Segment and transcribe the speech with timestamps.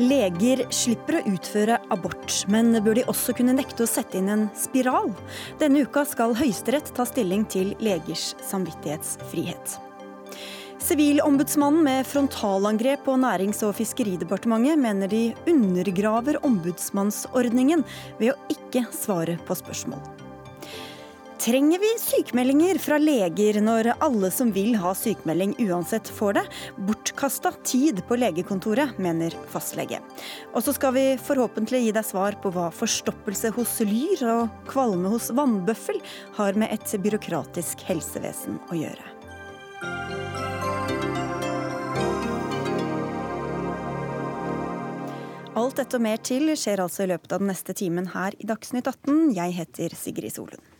[0.00, 4.46] Leger slipper å utføre abort, men bør de også kunne nekte å sette inn en
[4.56, 5.10] spiral?
[5.60, 9.76] Denne uka skal Høyesterett ta stilling til legers samvittighetsfrihet.
[10.82, 17.84] Sivilombudsmannen med frontalangrep på Nærings- og fiskeridepartementet mener de undergraver ombudsmannsordningen
[18.18, 20.21] ved å ikke svare på spørsmål.
[21.42, 26.42] Trenger vi sykemeldinger fra leger når alle som vil ha sykemelding uansett får det?
[26.86, 29.98] Bortkasta tid på legekontoret, mener fastlege.
[30.54, 35.10] Og så skal vi forhåpentlig gi deg svar på hva forstoppelse hos lyr og kvalme
[35.10, 35.98] hos vannbøffel
[36.36, 39.08] har med et byråkratisk helsevesen å gjøre.
[45.58, 48.46] Alt dette og mer til skjer altså i løpet av den neste timen her i
[48.46, 49.34] Dagsnytt 18.
[49.34, 50.71] Jeg heter Sigrid Solund.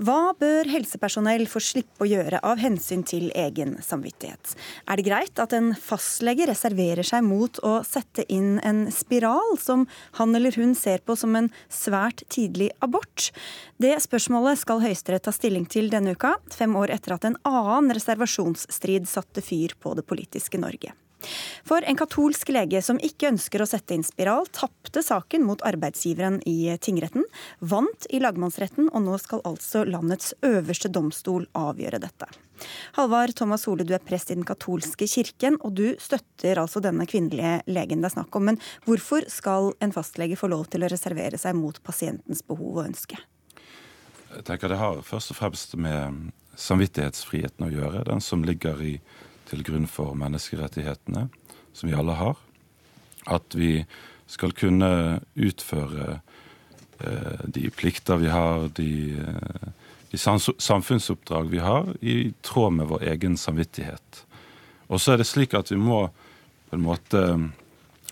[0.00, 4.54] Hva bør helsepersonell få slippe å gjøre av hensyn til egen samvittighet?
[4.86, 9.86] Er det greit at en fastlege reserverer seg mot å sette inn en spiral som
[10.18, 13.30] han eller hun ser på som en svært tidlig abort?
[13.82, 17.92] Det spørsmålet skal Høyesterett ta stilling til denne uka, fem år etter at en annen
[17.94, 20.94] reservasjonsstrid satte fyr på det politiske Norge.
[21.68, 26.40] For en katolsk lege som ikke ønsker å sette inn spiral, tapte saken mot arbeidsgiveren
[26.48, 27.26] i tingretten,
[27.60, 32.30] vant i lagmannsretten, og nå skal altså landets øverste domstol avgjøre dette.
[32.96, 37.06] Halvard Thomas Hole, du er prest i den katolske kirken, og du støtter altså denne
[37.10, 38.50] kvinnelige legen det er snakk om.
[38.50, 42.86] Men hvorfor skal en fastlege få lov til å reservere seg mot pasientens behov og
[42.86, 43.18] ønske?
[44.32, 48.96] Jeg tenker Det har først og fremst med samvittighetsfriheten å gjøre, den som ligger i
[49.52, 51.28] til grunn for menneskerettighetene,
[51.76, 52.40] som vi alle har.
[53.30, 53.84] At vi
[54.32, 56.18] skal kunne utføre
[57.04, 59.70] eh, de plikter vi har, de, eh,
[60.10, 64.24] de, samfunnsoppdrag vi har, i tråd med vår egen samvittighet.
[64.88, 66.06] Og så er det slik at vi må
[66.70, 67.22] på en måte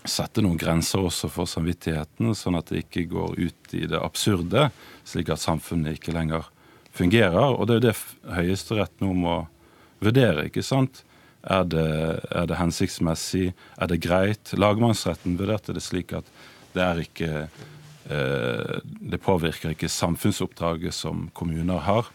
[0.05, 4.69] sette noen grenser også for samvittigheten, sånn at det ikke går ut i det absurde,
[5.05, 6.47] slik at samfunnet ikke lenger
[6.93, 7.53] fungerer.
[7.53, 9.37] Og det er jo det Høyesterett nå må
[10.01, 10.47] vurdere.
[10.49, 11.03] ikke sant?
[11.43, 11.89] Er det,
[12.29, 13.51] er det, hensiktsmessig?
[13.81, 14.53] Er det greit?
[14.53, 16.27] Lagmannsretten vurderte det slik at
[16.75, 22.11] det er ikke eh, Det påvirker ikke samfunnsoppdraget som kommuner har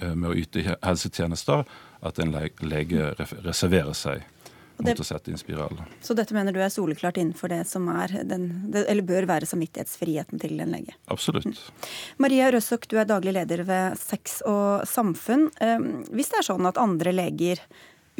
[0.00, 1.64] eh, med å yte helsetjenester,
[2.04, 4.28] at en lege reserverer seg
[4.76, 5.78] mot det, å sette inn spiral.
[6.04, 10.42] Så dette mener du er soleklart innenfor det som er den, eller bør være samvittighetsfriheten
[10.42, 10.96] til en lege?
[11.14, 11.46] Absolutt.
[11.46, 11.88] Mm.
[12.26, 15.48] Maria Røsok, du er daglig leder ved Sex og samfunn.
[15.62, 17.62] Eh, hvis det er sånn at andre leger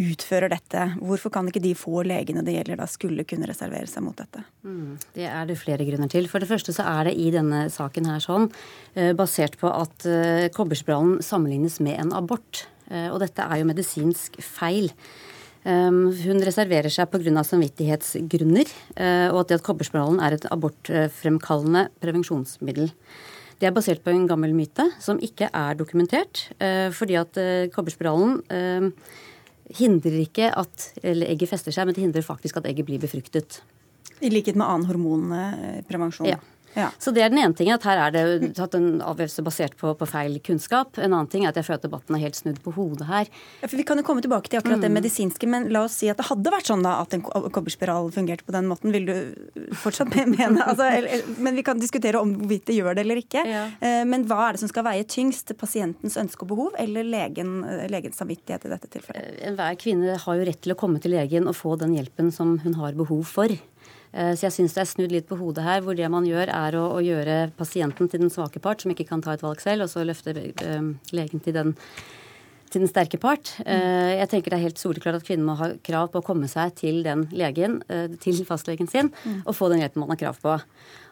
[0.00, 0.86] utfører dette.
[0.98, 4.42] Hvorfor kan ikke de få legene det gjelder da skulle kunne reservere seg mot dette?
[4.66, 6.26] Mm, det er det flere grunner til.
[6.30, 8.48] For det første så er det i denne saken her sånn,
[8.98, 12.66] eh, basert på at uh, kobbersprallen sammenlignes med en abort.
[12.90, 14.90] Uh, og dette er jo medisinsk feil.
[15.64, 17.44] Um, hun reserverer seg pga.
[17.46, 18.72] samvittighetsgrunner,
[19.32, 22.90] og at det at kobbersprallen er et abortfremkallende prevensjonsmiddel.
[23.62, 26.50] Det er basert på en gammel myte som ikke er dokumentert,
[26.92, 27.38] fordi at
[27.72, 28.42] kobberspiralen
[29.78, 33.60] hindrer ikke at egget fester seg, men det hindrer faktisk at egget blir befruktet.
[34.20, 36.28] I likhet med annen hormonprevensjon?
[36.28, 36.38] Ja.
[36.74, 36.90] Ja.
[36.98, 39.92] Så det er den ene tingen, at her er det tatt en avgjørelse basert på,
[39.98, 40.98] på, feil kunnskap.
[40.98, 43.30] En annen ting er at jeg føler at debatten er helt snudd på hodet her.
[43.62, 44.86] Ja, for Vi kan jo komme tilbake til akkurat mm.
[44.86, 48.10] det medisinske, men la oss si at det hadde vært sånn da at en kobberspiral
[48.14, 48.94] fungerte på den måten.
[48.94, 50.88] Vil du fortsatt mene altså,
[51.42, 53.44] Men vi kan diskutere om hvorvidt det gjør det eller ikke.
[53.48, 53.66] Ja.
[53.80, 55.54] Eh, men hva er det som skal veie tyngst?
[55.60, 59.30] Pasientens ønske og behov eller legen, eh, legens samvittighet i dette tilfellet?
[59.30, 62.32] Eh, enhver kvinne har jo rett til å komme til legen og få den hjelpen
[62.34, 63.54] som hun har behov for.
[64.14, 66.52] Eh, så jeg syns det er snudd litt på hodet her, hvor det man gjør
[66.54, 69.62] er å, å, gjøre pasienten til den svake part, som ikke kan ta et valg
[69.62, 71.72] selv, og så løfte uh, legen til den,
[72.70, 73.56] til den sterke part.
[73.66, 76.50] Uh, jeg tenker det er helt soleklart at kvinnen må ha krav på å komme
[76.50, 77.80] seg til den legen,
[78.22, 79.42] til fastlegen sin, mm.
[79.42, 80.54] og få den hjelpen man har krav på.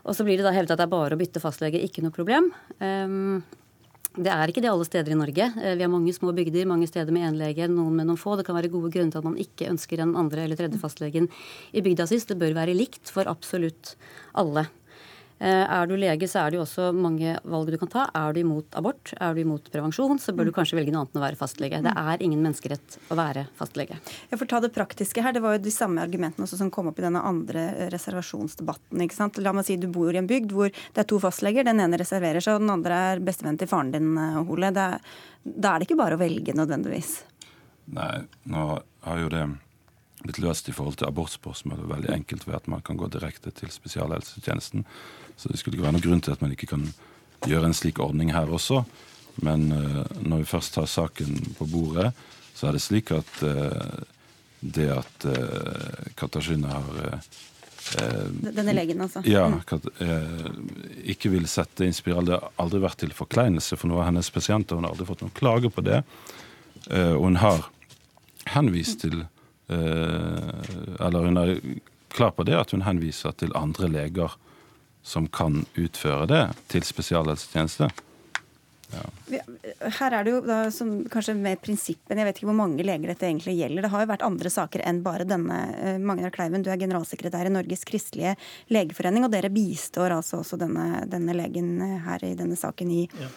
[0.03, 2.15] Og så blir det da hevdet at det er bare å bytte fastlege, ikke noe
[2.15, 2.51] problem.
[4.13, 5.45] Det er ikke det alle steder i Norge.
[5.57, 8.37] Eh, vi har mange små bygder, mange steder med én lege, noen med noen få.
[8.37, 11.31] Det kan være gode grunner til at man ikke ønsker den andre eller tredje fastlegen
[11.73, 12.21] i bygda si.
[12.21, 13.95] Det bør være likt for absolutt
[14.37, 14.67] alle.
[15.43, 18.05] Eh, er du lege, så er det jo også mange valg du kan ta.
[18.15, 20.57] Er du imot abort, er du imot prevensjon, så bør du mm.
[20.61, 21.81] kanskje velge noe annet enn å være fastlege.
[21.83, 22.11] Det mm.
[22.13, 23.99] er ingen menneskerett å være fastlege.
[24.31, 25.35] Jeg får ta det praktiske her.
[25.35, 29.03] Det var jo de samme argumentene som kom opp i denne andre reservasjonsdebatten.
[29.03, 29.43] ikke sant?
[29.43, 31.67] La meg si du bor i en bygd hvor det er to fastleger.
[31.67, 34.15] Den ene reserverer seg, og den andre er bestevenn til faren din,
[34.47, 34.71] Ole.
[34.71, 37.17] da er det ikke bare å velge nødvendigvis.
[37.99, 38.15] Nei,
[38.47, 38.71] nå
[39.03, 39.47] har jo det
[40.23, 43.73] blitt løst i forhold til abortspørsmålet veldig enkelt ved at man kan gå direkte til
[43.75, 44.87] spesialhelsetjenesten.
[45.37, 46.87] Så det skulle ikke være noen grunn til at man ikke kan
[47.49, 48.83] gjøre en slik ordning her også.
[49.41, 52.13] Men uh, når vi først tar saken på bordet,
[52.55, 54.03] så er det slik at uh,
[54.61, 57.23] det at uh, Katarzyna har
[57.93, 59.25] Denne legen, altså?
[59.27, 59.49] Ja.
[59.51, 60.69] Mm.
[61.11, 62.29] ikke vil sette inn spiral.
[62.29, 64.79] Det har aldri vært til forkleinelse for noen av hennes pasienter.
[64.79, 65.99] Hun har aldri fått noen klage på det.
[66.87, 67.67] Og hun har
[68.55, 69.25] henvist til
[69.67, 71.59] Eller hun er
[72.15, 74.39] klar på det at hun henviser til andre leger
[75.03, 77.91] som kan utføre det til spesialhelsetjeneste.
[78.93, 79.41] Ja.
[79.97, 82.19] Her er det jo da, som, kanskje med prinsippen.
[82.19, 83.87] Jeg vet ikke hvor mange leger dette egentlig gjelder.
[83.87, 85.61] Det har jo vært andre saker enn bare denne.
[85.79, 88.35] Eh, Magnar Kleiven, du er generalsekretær i Norges kristelige
[88.73, 91.73] legeforening, og dere bistår altså også denne, denne legen
[92.05, 93.31] her i denne saken i, ja,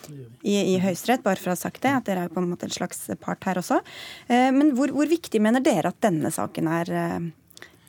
[0.43, 1.95] i, i Høyesterett, bare for å ha sagt det.
[2.01, 3.79] At dere er på en måte en slags part her også.
[4.27, 6.95] Eh, men hvor, hvor viktig mener dere at denne saken er?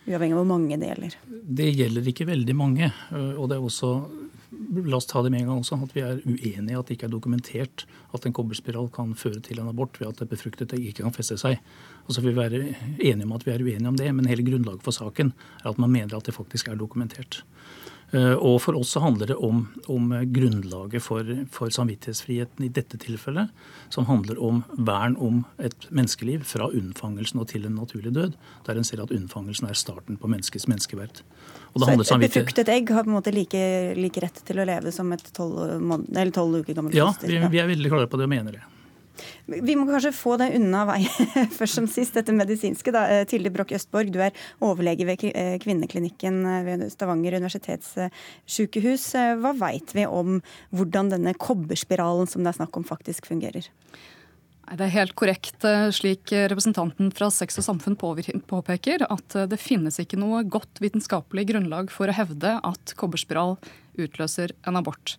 [0.07, 1.19] Uavhengig av hvor mange det gjelder?
[1.61, 2.93] Det gjelder ikke veldig mange.
[3.11, 3.91] og det er også
[4.87, 6.97] La oss ta det med en gang også, at vi er uenige i at det
[6.97, 7.83] ikke er dokumentert
[8.15, 11.37] at en kobberspiral kan føre til en abort ved at det befruktede ikke kan feste
[11.41, 11.59] seg.
[12.07, 12.61] Og så vil vi være
[12.95, 15.83] enige om at vi er uenige om det, men hele grunnlaget for saken er at
[15.83, 17.43] man mener at det faktisk er dokumentert.
[18.15, 23.01] Eh, og for oss så handler det om, om grunnlaget for, for, samvittighetsfriheten i dette
[23.03, 23.51] tilfellet,
[23.91, 28.39] som handler om vern om et menneskeliv fra unnfangelsen og til en naturlig død,
[28.69, 31.25] der en ser at unnfangelsen er starten på menneskets menneskeverd.
[31.75, 33.67] så et, et befruktet egg har på en måte like,
[33.99, 37.35] like rett til å leve som et tolv uker gammelt foster?
[37.35, 38.65] Ja, vi, vi er veldig klare på det og mener det.
[39.47, 42.93] Vi må kanskje få det unna veien først som sist, dette medisinske.
[42.95, 43.07] da.
[43.11, 44.35] Eh, Tilde Broch Østborg, du er
[44.65, 49.09] overlege ved eh, kvinneklinikken eh, ved Stavanger universitetssykehus.
[49.43, 50.41] Hva veit vi om
[50.75, 53.71] hvordan denne kobberspiralen som det er snakk om, faktisk fungerer?
[54.67, 55.63] Det er helt korrekt
[55.95, 61.93] slik representanten fra Sex og Samfunn påpeker, at det finnes ikke noe godt vitenskapelig grunnlag
[61.95, 63.55] for å hevde at kobberspiral
[63.95, 65.15] utløser en abort.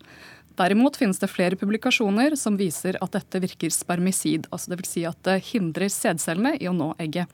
[0.58, 4.48] Derimot finnes det flere publikasjoner som viser at dette virker spermicid.
[4.50, 4.88] altså Dvs.
[4.90, 7.30] Si at det hindrer sædcellene i å nå egget.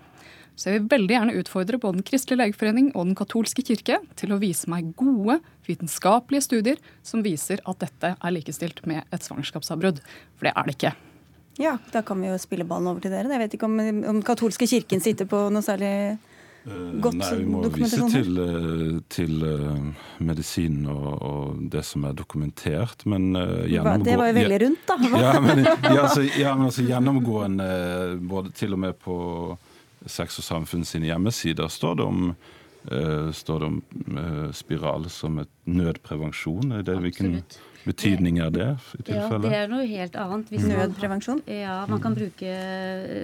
[0.55, 4.35] Så jeg vil veldig gjerne utfordre både Den kristelige legeforening og Den katolske kirke til
[4.35, 9.99] å vise meg gode vitenskapelige studier som viser at dette er likestilt med et svangerskapsavbrudd.
[10.37, 10.95] For det er det ikke.
[11.59, 13.31] Ja, da kan vi jo spille ballen over til dere.
[13.31, 13.81] Jeg vet ikke om,
[14.13, 16.19] om katolske kirken sitter på noe særlig
[16.65, 22.15] Godt Nei, vi må vise til, eh, til uh, medisin og, og, det som er
[22.17, 24.07] dokumentert, men uh, gjennomgå...
[24.07, 24.97] Det var jo veldig rundt, da.
[25.21, 27.69] ja, men, ja, altså, ja, men altså, gjennomgående,
[28.31, 29.19] både til og med på
[30.09, 33.79] Sex og Samfunn sine hjemmesider, står det om uh, står det om
[34.57, 36.79] spiral som et nødprevensjon.
[36.81, 37.43] Det er hvilken
[37.87, 39.41] betydning er det i tilfelle?
[39.41, 40.51] Ja, det er noe helt annet.
[40.53, 41.43] Hvis nødprevensjon?
[41.51, 42.55] ja, man kan, bruke,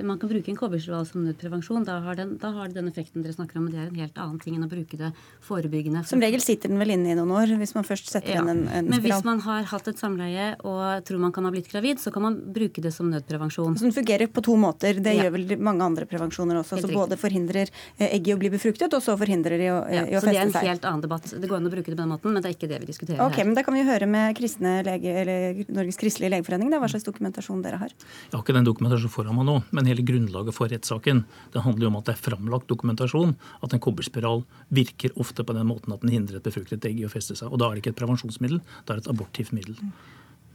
[0.06, 1.86] man kan bruke en kobberstråle som nødprevensjon.
[1.88, 4.00] Da har, den, da har det den effekten dere snakker om, men det er en
[4.02, 5.12] helt annen ting enn å bruke det
[5.46, 6.04] forebyggende.
[6.08, 8.42] Som regel sitter den vel inne i noen år, hvis man først setter ja.
[8.42, 11.54] inn en, en Men hvis man har hatt et samleie og tror man kan ha
[11.54, 13.78] blitt gravid, så kan man bruke det som nødprevensjon.
[13.78, 15.00] Så den fungerer på to måter.
[15.00, 15.26] Det ja.
[15.26, 16.78] gjør vel mange andre prevensjoner også.
[16.78, 20.04] Helt så både forhindrer eh, egget å bli befruktet, og så forhindrer de å, ja,
[20.04, 20.26] å feste seg.
[20.26, 21.30] Så det er en helt annen debatt.
[21.30, 22.90] Det går an å bruke det på den måten, men det er ikke det vi
[22.90, 23.50] diskuterer okay, her.
[23.50, 27.81] Men da kan vi høre med lege, eller Norges kristelige legeforening, hva slags dokumentasjon dere
[27.82, 27.94] har?
[27.94, 31.25] Jeg har ikke den dokumentasjonen foran meg nå, men hele grunnlaget for rettssaken
[31.55, 35.56] det handler jo om at det er framlagt dokumentasjon at en kobberspiral virker ofte på
[35.56, 37.52] den måten at den hindrer et befruktet egg i å feste seg.
[37.52, 39.79] Og da er det ikke et prevensjonsmiddel, da er det et abortivt middel.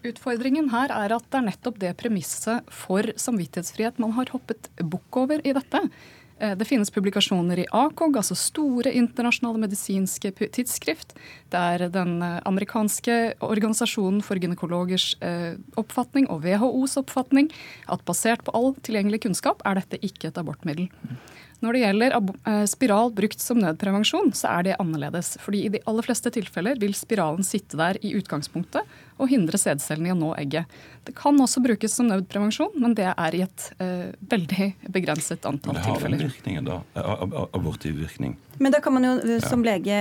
[0.06, 5.24] Utfordringen her er at det er nettopp det premisset for samvittighetsfrihet man har hoppet bukk
[5.24, 5.82] over i dette.
[6.40, 11.16] Eh, det finnes publikasjoner i ACOG, altså store internasjonale medisinske tidsskrift.
[11.52, 17.52] Det er den eh, amerikanske organisasjonen for gynekologers eh, oppfatning og WHOs oppfatning
[17.92, 20.90] at basert på all tilgjengelig kunnskap er dette ikke et abortmiddel.
[21.64, 22.16] Når det gjelder
[22.68, 25.38] spiral brukt som nødprevensjon, så er det annerledes.
[25.42, 28.84] Fordi i de aller fleste tilfeller vil spiralen sitte der i utgangspunktet
[29.16, 30.72] og hindre sædcellene i å nå egget.
[31.06, 35.78] Det kan også brukes som nødprevensjon, men det er i et eh, veldig begrenset antall
[35.78, 36.18] tilfeller.
[36.18, 36.80] Det har virkningen da,
[37.56, 38.36] abortiv virkning.
[38.60, 39.98] Men da kan man jo som som lege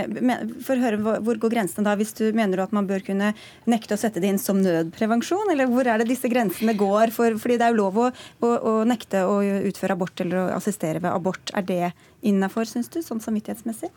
[0.62, 3.32] For å høre hvor går grensene da, hvis du mener at man bør kunne
[3.70, 7.12] nekte å sette det inn som nødprevensjon, eller hvor er det disse grensene går?
[7.14, 8.08] For, fordi det er jo lov å,
[8.46, 9.40] å, å nekte å
[9.70, 11.54] utføre abort eller å assistere ved abort.
[11.54, 11.92] Er det
[12.26, 13.92] innafor, syns du, sånn samvittighetsmessig?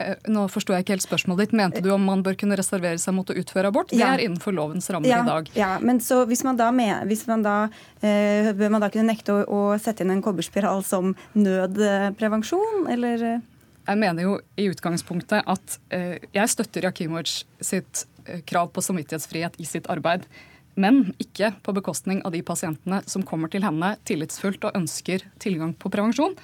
[0.00, 1.56] Eh, nå forstår jeg ikke helt spørsmålet ditt.
[1.60, 3.92] Mente du om man bør kunne reservere seg mot å utføre abort?
[3.92, 5.50] Det er innenfor lovens rammer ja, i dag.
[5.58, 7.56] Ja, men så hvis man da, med, hvis man da
[8.00, 13.26] eh, Bør man da kunne nekte å, å, sette inn en kobberspiral som nødprevensjon, eller?
[13.90, 19.60] Jeg mener jo i utgangspunktet at eh, jeg støtter Jakimovic sitt eh, krav på samvittighetsfrihet
[19.60, 20.26] i sitt arbeid.
[20.80, 25.74] Men ikke på bekostning av de pasientene som kommer til henne tillitsfullt og ønsker tilgang
[25.76, 26.36] på prevensjon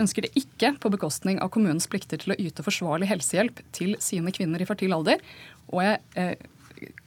[0.00, 4.32] ønsker det ikke på bekostning av kommunens plikter til å yte forsvarlig helsehjelp til sine
[4.34, 5.22] kvinner i fertil alder.
[5.72, 6.34] Og jeg eh,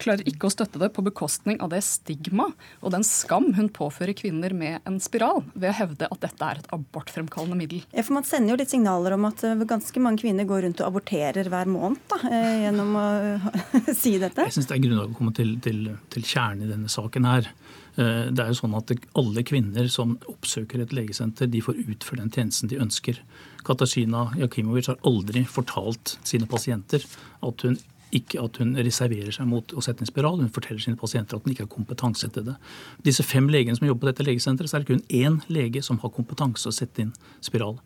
[0.01, 2.47] klarer ikke å støtte det på bekostning av det stigma
[2.81, 6.61] og den skam hun påfører kvinner med en spiral, ved å hevde at dette er
[6.61, 7.83] et abortfremkallende middel.
[7.91, 10.83] Ja, for Man sender jo litt signaler om at eh, ganske mange kvinner går rundt
[10.83, 13.07] og aborterer hver måned da, eh, gjennom å
[14.03, 14.47] si dette.
[14.47, 17.51] Jeg syns det er grunnlag å komme til, til, til kjernen i denne saken her.
[17.95, 22.19] Eh, det er jo sånn at Alle kvinner som oppsøker et legesenter, de får utført
[22.19, 23.21] den tjenesten de ønsker.
[23.65, 27.05] Katarzyna Jakimovic har aldri fortalt sine pasienter
[27.41, 27.77] at hun
[28.15, 30.39] ikke at hun reserverer seg mot å sette inn spiral.
[30.39, 32.55] Hun forteller sine pasienter at hun ikke har kompetanse til det.
[33.03, 35.99] Disse fem legene som jobber på dette legesenteret, så er det kun én lege som
[36.03, 37.79] har kompetanse å sette inn spiral.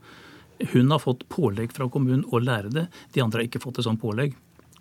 [0.74, 2.86] Hun har fått pålegg fra kommunen å lære det.
[3.16, 4.36] De andre har ikke fått et sånt pålegg.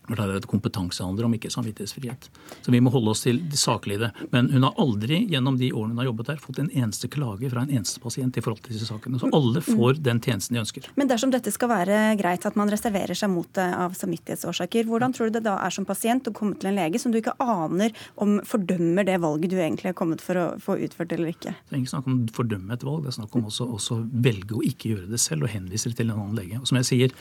[0.08, 2.28] For det er et kompetansehandler om ikke samvittighetsfrihet.
[2.64, 4.10] Så vi må holde oss til det saklige i det.
[4.32, 7.50] Men hun har aldri gjennom de årene hun har jobbet der, fått en eneste klage
[7.52, 9.20] fra en eneste pasient i forhold til disse sakene.
[9.20, 10.88] Så alle får den tjenesten de ønsker.
[10.98, 15.14] Men dersom dette skal være greit, at man reserverer seg mot det av samvittighetsårsaker, hvordan
[15.16, 17.36] tror du det da er som pasient å komme til en lege som du ikke
[17.42, 21.54] aner om fordømmer det valget du egentlig er kommet for å få utført eller ikke?
[21.68, 23.98] Det er ikke snakk om å fordømme et valg, det er snakk om også også
[24.24, 26.60] velge å ikke gjøre det selv og henvise det til en annen lege.
[26.60, 27.14] Og som jeg sier,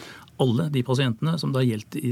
[0.44, 2.12] alle de pasientene som det har gjeldt i,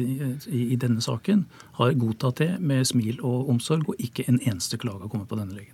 [0.49, 1.45] i i denne saken
[1.79, 5.39] har godtatt det med smil og omsorg, og ikke en eneste klage har kommet på
[5.39, 5.73] denne legen.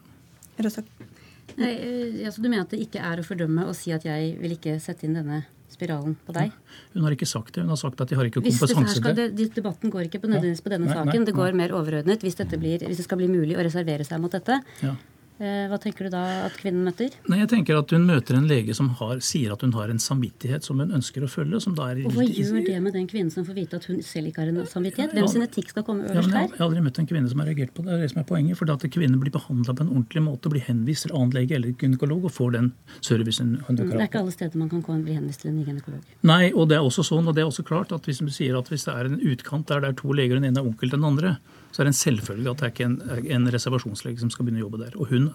[1.57, 4.35] Nei, eh, altså, du mener at det ikke er å fordømme å si at jeg
[4.39, 6.51] vil ikke sette inn denne spiralen på deg?
[6.93, 7.63] Hun har ikke sagt det.
[7.65, 9.47] Hun har sagt at de har ikke kompetanse til det.
[9.55, 11.13] Debatten går ikke på nødvendigvis på denne nei, saken.
[11.15, 14.21] Nei, det går mer overordnet hvis, blir, hvis, det skal bli mulig å reservere seg
[14.23, 14.59] mot dette.
[14.83, 14.95] Ja.
[15.41, 17.15] Eh, hva tenker du da at kvinnen møter?
[17.31, 20.01] Nei, jeg tenker at Hun møter en lege som har, sier at hun har en
[20.01, 21.57] samvittighet som hun ønsker å følge.
[21.63, 24.03] Som da er og Hva gjør det med den kvinnen som får vite at hun
[24.05, 25.15] selv ikke har en samvittighet?
[25.17, 26.45] Hvem sin etikk skal komme øverst her?
[26.45, 27.89] Ja, jeg har aldri møtt en kvinne som har reagert på det.
[27.89, 28.59] Det er det som er poenget.
[28.59, 31.73] For at kvinnen blir behandla på en ordentlig måte, blir henvist til annen lege eller
[31.73, 32.69] gynekolog og får den
[33.01, 33.89] servicen hun har.
[33.95, 36.13] Det er ikke alle steder man kan bli henvist til en gynekolog.
[36.21, 38.59] Nei, og det er også sånn, og det er også klart at hvis du sier
[38.59, 40.69] at hvis det er en utkant der det er to leger, og den ene er
[40.69, 41.35] onkel til den andre,
[41.71, 42.97] så er det en selvfølge at det er ikke en,
[43.37, 44.97] en reservasjonslege som skal begynne å jobbe der.
[44.99, 45.29] Og hun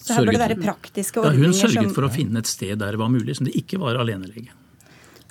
[0.00, 1.94] så her bør det være praktiske ordninger ja, Hun sørget som...
[1.98, 4.54] for å finne et sted der det var mulig, som det ikke var alenelege.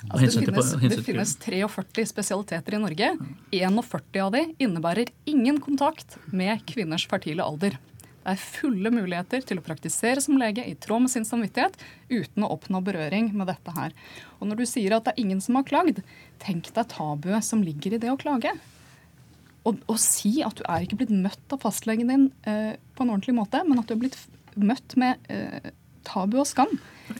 [0.08, 3.10] Altså, det, finnes, det finnes 43 spesialiteter i Norge.
[3.52, 7.76] 41 av de innebærer ingen kontakt med kvinners fertile alder.
[8.20, 11.76] Det er fulle muligheter til å praktisere som lege i tråd med sin samvittighet
[12.08, 13.94] uten å oppnå berøring med dette her.
[14.38, 16.02] Og når du sier at det er ingen som har klagd,
[16.40, 18.54] tenk deg tabuet som ligger i det å klage.
[19.68, 23.12] Og, å, si at du er ikke blitt møtt av fastlegen din eh, på en
[23.12, 24.16] ordentlig måte, men at du er blitt
[24.56, 25.72] møtt med eh,
[26.08, 26.72] tabu og skam.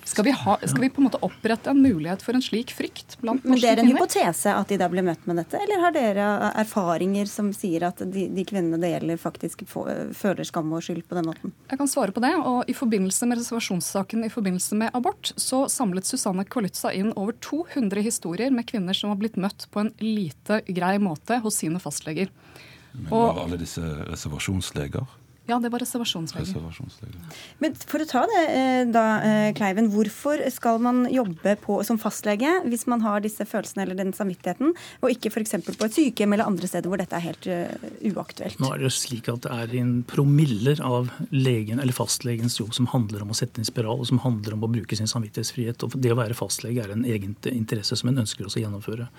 [0.04, 3.16] Skal vi, ha, skal vi, på en måte opprette en mulighet for en slik frykt
[3.20, 3.60] blant norske kvinner?
[3.60, 6.28] Men Det er en hypotese at de da blir møtt med dette, eller har dere
[6.62, 11.18] erfaringer som sier at de, de kvinnene det gjelder, faktisk føler skam og skyld på
[11.18, 11.54] den måten?
[11.70, 12.32] Jeg kan svare på det.
[12.38, 17.36] og I forbindelse med reservasjonssaken i forbindelse med abort, så samlet Susanne Kvalitza inn over
[17.44, 21.82] 200 historier med kvinner som har blitt møtt på en lite grei måte hos sine
[21.82, 22.32] fastleger.
[22.92, 25.06] Men var alle disse reservasjonsleger?
[25.50, 26.54] Ja, det var reservasjonslege.
[27.62, 29.90] Men for å ta det eh, da, eh, Kleiven.
[29.90, 34.74] Hvorfor skal man jobbe på, som fastlege hvis man har disse følelsene eller den samvittigheten,
[35.02, 35.56] og ikke f.eks.
[35.66, 38.60] på et sykehjem eller andre steder hvor dette er helt uh, uaktuelt?
[38.62, 42.74] Nå er det jo slik at det er en promiller av legen eller fastlegens jobb
[42.76, 45.82] som handler om å sette inn spiral, og som handler om å bruke sin samvittighetsfrihet.
[45.86, 49.10] Og det å være fastlege er en egen interesse som en ønsker å gjennomføre.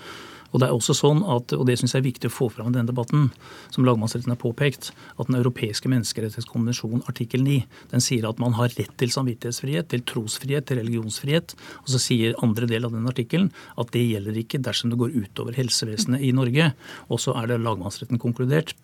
[0.52, 2.72] Og det er også sånn at, og det synes jeg er viktig å få fram
[2.72, 3.30] i denne debatten,
[3.72, 7.62] som lagmannsretten har påpekt, at Den europeiske menneskerettighetskonvensjon artikkel 9
[7.94, 11.56] den sier at man har rett til samvittighetsfrihet, til trosfrihet, til religionsfrihet.
[11.86, 15.16] Og så sier andre del av den artikkelen at det gjelder ikke dersom det går
[15.16, 16.72] utover helsevesenet i Norge.
[17.10, 18.76] Og så er det lagmannsretten konkludert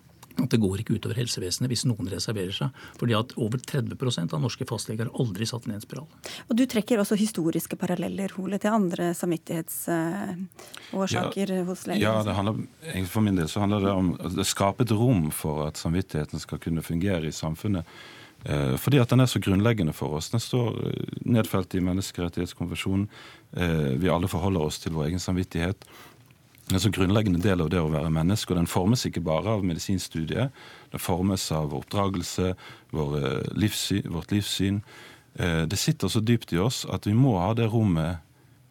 [0.43, 2.69] at det går ikke utover helsevesenet hvis noen reserverer seg.
[2.99, 6.07] fordi at over 30% av norske fastleger har aldri satt ned en spiral.
[6.47, 12.03] Og Du trekker også historiske paralleller Hole, til andre samvittighetsårsaker ja, hos leger?
[12.03, 12.53] Ja, det handler,
[13.07, 16.57] for min del så handler det om å skape et rom for at samvittigheten skal
[16.61, 17.85] kunne fungere i samfunnet.
[18.45, 20.29] Eh, fordi at den er så grunnleggende for oss.
[20.31, 23.07] Den står eh, nedfelt i menneskerettighetskonvensjonen.
[23.57, 25.87] Eh, vi alle forholder oss til vår egen samvittighet
[26.73, 28.51] en så grunnleggende del av det å være menneske.
[28.51, 30.55] og Den formes ikke bare av medisinstudiet.
[30.91, 32.55] Den formes av oppdragelse,
[32.95, 34.81] vår eh, livssyn, vårt livssyn.
[35.39, 38.23] Eh, det sitter så dypt i oss at vi må ha det rommet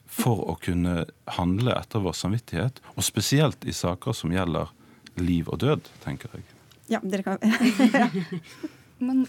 [0.06, 1.06] for å kunne
[1.38, 2.82] handle etter vår samvittighet.
[2.96, 4.72] Og spesielt i saker som gjelder
[5.16, 6.44] liv og død, tenker jeg.
[6.92, 7.40] Ja, dere kan...
[8.98, 9.26] Men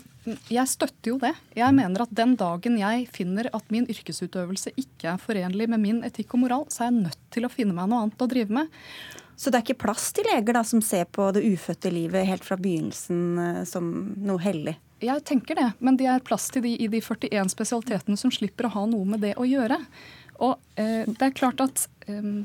[0.52, 1.34] jeg støtter jo det.
[1.58, 6.02] Jeg mener at den dagen jeg finner at min yrkesutøvelse ikke er forenlig med min
[6.08, 8.60] etikk og moral, så er jeg nødt til å finne meg noe annet å drive
[8.62, 8.72] med.
[9.38, 12.46] Så det er ikke plass til leger da, som ser på det ufødte livet helt
[12.48, 14.78] fra begynnelsen eh, som noe hellig?
[15.04, 18.66] Jeg tenker det, men det er plass til de i de 41 spesialitetene som slipper
[18.66, 19.78] å ha noe med det å gjøre.
[20.42, 22.42] Og eh, det er klart at eh,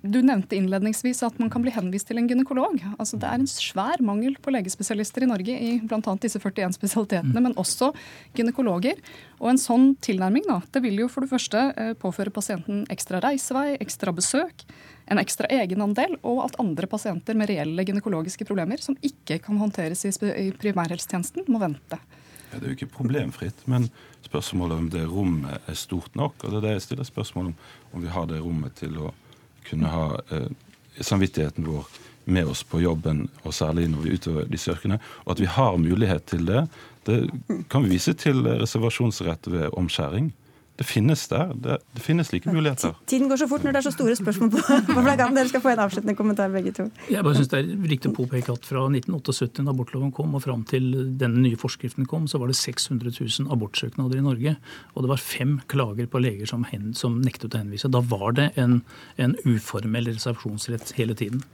[0.00, 2.78] Du nevnte innledningsvis at man kan bli henvist til en gynekolog.
[2.96, 6.14] Altså, det er en svær mangel på legespesialister i Norge i bl.a.
[6.22, 7.48] disse 41 spesialitetene, mm.
[7.48, 7.92] men også
[8.36, 9.00] gynekologer.
[9.40, 13.22] Og en sånn tilnærming da, det vil jo for det første eh, påføre pasienten ekstra
[13.24, 14.66] reisevei, ekstra besøk,
[15.10, 20.06] en ekstra egenandel, og at andre pasienter med reelle gynekologiske problemer som ikke kan håndteres
[20.08, 20.14] i,
[20.46, 21.98] i primærhelsetjenesten, må vente.
[22.52, 23.88] Ja, det er jo ikke problemfritt, men
[24.26, 26.36] spørsmålet om det rommet er stort nok.
[26.44, 27.54] Og det er det jeg stiller spørsmål om,
[27.96, 29.12] om vi har det rommet til å
[29.68, 30.48] kunne ha eh,
[31.00, 31.88] samvittigheten vår
[32.24, 35.00] med oss på jobben, og særlig når vi utøver disse yrkene.
[35.24, 36.66] Og at vi har mulighet til det,
[37.06, 37.18] det
[37.70, 40.30] kan vi vise til reservasjonsrett ved omskjæring.
[40.80, 41.52] Det finnes der.
[41.52, 42.94] Det, det, finnes like muligheter.
[43.06, 45.36] Tiden går så fort når det er så store spørsmål på, på plakaten.
[45.36, 46.88] Dere skal få en avsluttende kommentar, begge to.
[47.12, 50.44] Jeg bare synes Det er riktig å påpeke at fra 1978, da abortloven kom, og
[50.46, 50.88] fram til
[51.20, 54.56] denne nye forskriften kom, så var det 600 000 abortsøknader i Norge.
[54.94, 57.92] Og det var fem klager på leger som, hen, som nektet å henvise.
[57.92, 58.80] Da var det en,
[59.20, 61.44] en uformell reservasjonsrett hele tiden.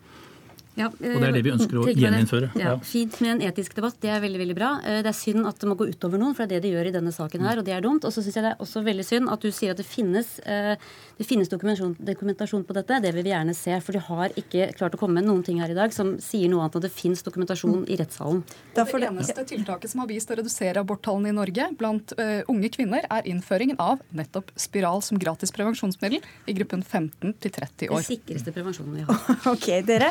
[0.78, 2.52] Ja, og det er det vi ønsker å gjeninnføre.
[2.60, 4.72] Ja, fint med en etisk debatt, det er veldig veldig bra.
[4.86, 6.74] Eh, det er synd at det må gå utover noen, for det er det det
[6.76, 8.04] gjør i denne saken her, og det er dumt.
[8.04, 10.30] Og så syns jeg det er også veldig synd at du sier at det finnes,
[10.44, 10.74] eh,
[11.18, 13.00] det finnes dokumentasjon, dokumentasjon, på dette.
[13.04, 15.60] Det vil vi gjerne se, for de har ikke klart å komme med noen ting
[15.62, 18.42] her i dag som sier noe annet enn at det finnes dokumentasjon i rettssalen.
[18.76, 23.06] Det eneste tiltaket som har vist å redusere aborttallene i Norge blant uh, unge kvinner,
[23.08, 28.02] er innføringen av nettopp spiral som gratis prevensjonsmiddel i gruppen 15 til 30 år.
[28.02, 29.22] Den sikreste prevensjonen vi har.
[29.54, 30.10] ok, dere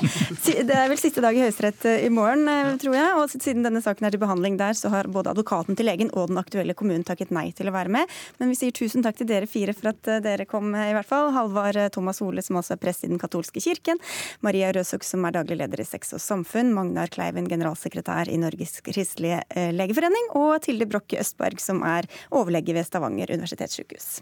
[0.65, 3.13] det er vel siste dag i Høyesterett eh, i morgen, eh, tror jeg.
[3.19, 6.31] Og siden denne saken er til behandling der, så har både advokaten til legen og
[6.31, 8.13] den aktuelle kommunen takket nei til å være med.
[8.39, 11.09] Men vi sier tusen takk til dere fire for at eh, dere kom, i hvert
[11.09, 11.31] fall.
[11.35, 14.01] Halvard Thomas Ole, som også er prest i Den katolske kirken.
[14.45, 16.73] Maria Røsuk, som er daglig leder i Sex og Samfunn.
[16.77, 19.43] Magnar Kleiven, generalsekretær i Norges kristelige
[19.75, 20.31] legeforening.
[20.39, 24.17] Og Tilde Brokke Østberg, som er overlege ved Stavanger universitetssykehus.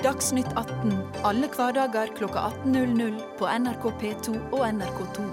[0.00, 0.94] Dagsnytt 18
[1.28, 5.24] alle hverdager kl 18.00 på NRK P2 og NRK2.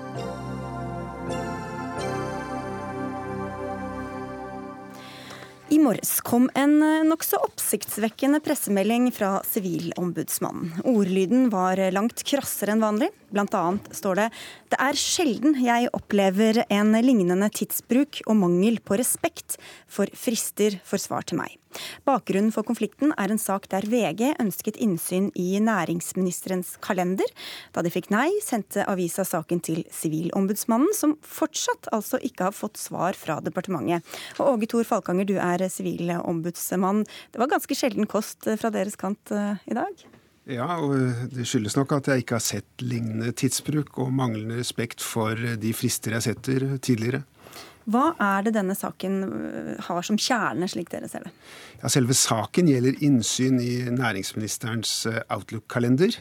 [5.72, 10.82] I morges kom en eh, nokså oppsiktsvekkende pressemelding fra Sivilombudsmannen.
[10.88, 13.08] Ordlyden var langt krassere enn vanlig.
[13.32, 14.28] Blant annet står det
[14.72, 19.56] det er sjelden jeg opplever en lignende tidsbruk og mangel på respekt
[19.88, 21.56] for frister for svar til meg.
[22.08, 27.30] Bakgrunnen for konflikten er en sak der VG ønsket innsyn i næringsministerens kalender.
[27.76, 32.80] Da de fikk nei, sendte avisa saken til Sivilombudsmannen, som fortsatt altså ikke har fått
[32.82, 34.06] svar fra departementet.
[34.38, 37.06] Og Åge Thor Falkanger, du er sivilombudsmann.
[37.32, 40.08] Det var ganske sjelden kost fra deres kant eh, i dag?
[40.48, 40.94] Ja, og
[41.34, 45.74] det skyldes nok at jeg ikke har sett lignende tidsbruk og manglende respekt for de
[45.76, 47.26] frister jeg setter tidligere.
[47.88, 51.34] Hva er det denne saken øh, har som kjerne, slik dere ser det?
[51.80, 56.20] Ja, selve saken gjelder innsyn i næringsministerens øh, Outlook-kalender.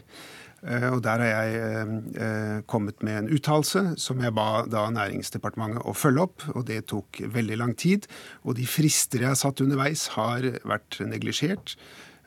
[0.62, 5.94] Øh, og Der har jeg kommet med en uttalelse som jeg ba da Næringsdepartementet å
[5.94, 6.46] følge opp.
[6.54, 8.06] og Det tok veldig lang tid.
[8.44, 11.74] Og de frister jeg har satt underveis, har vært neglisjert.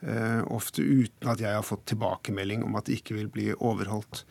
[0.00, 4.22] Eh, ofte uten at jeg har fått tilbakemelding om at det ikke vil bli overholdt.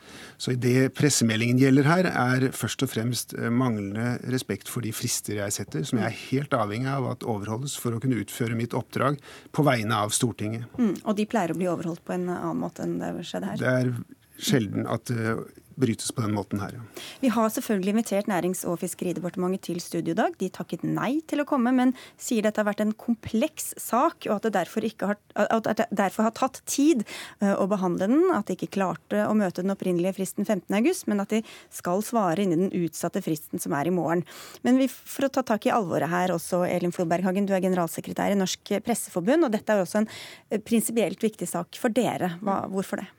[0.41, 5.37] Så det pressemeldingen gjelder her, er først og fremst eh, manglende respekt for de frister
[5.43, 8.73] jeg setter, som jeg er helt avhengig av at overholdes for å kunne utføre mitt
[8.73, 9.21] oppdrag
[9.53, 10.65] på vegne av Stortinget.
[10.81, 13.61] Mm, og de pleier å bli overholdt på en annen måte enn det skjedde her?
[13.61, 13.93] Det er
[14.39, 15.45] sjelden at eh,
[15.79, 16.75] brytes på den måten her.
[16.75, 16.83] Ja.
[17.23, 20.35] Vi har selvfølgelig invitert Nærings- og fiskeridepartementet til studio i dag.
[20.39, 24.37] De takket nei til å komme, men sier dette har vært en kompleks sak, og
[24.37, 27.05] at det derfor, har, at det derfor har tatt tid
[27.41, 28.27] eh, å behandle den.
[28.35, 32.43] At de ikke klarte å møte den opprinnelige fristen 15.8, men at de skal svare
[32.43, 34.25] innen den utsatte fristen som er i morgen.
[34.67, 38.35] Men vi, for å ta tak i alvoret her også, Elin Flodberghagen, du er generalsekretær
[38.35, 42.35] i Norsk Presseforbund, og dette er også en eh, prinsipielt viktig sak for dere.
[42.43, 43.09] Hva, hvorfor det?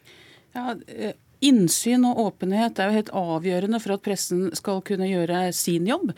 [0.56, 5.48] Ja, eh, Innsyn og åpenhet er jo helt avgjørende for at pressen skal kunne gjøre
[5.56, 6.12] sin jobb.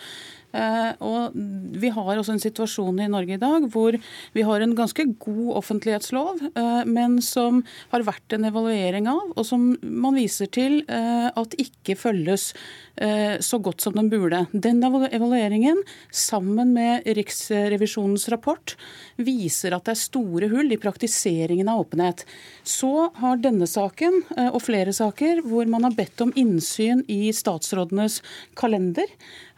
[0.53, 1.33] Eh, og
[1.81, 3.97] vi har også en situasjon i Norge i dag hvor
[4.35, 7.63] vi har en ganske god offentlighetslov, eh, men som
[7.95, 12.51] har vært en evaluering av, og som man viser til at ikke følges
[12.92, 12.92] Eh,
[13.41, 14.43] så godt som den burde.
[14.53, 15.79] Den evalueringen,
[16.13, 18.75] sammen med Riksrevisjonens rapport,
[19.17, 22.25] viser at det er store hull i praktiseringen av åpenhet.
[22.63, 27.33] Så har denne saken eh, og flere saker hvor man har bedt om innsyn i
[27.35, 28.21] statsrådenes
[28.59, 29.09] kalender,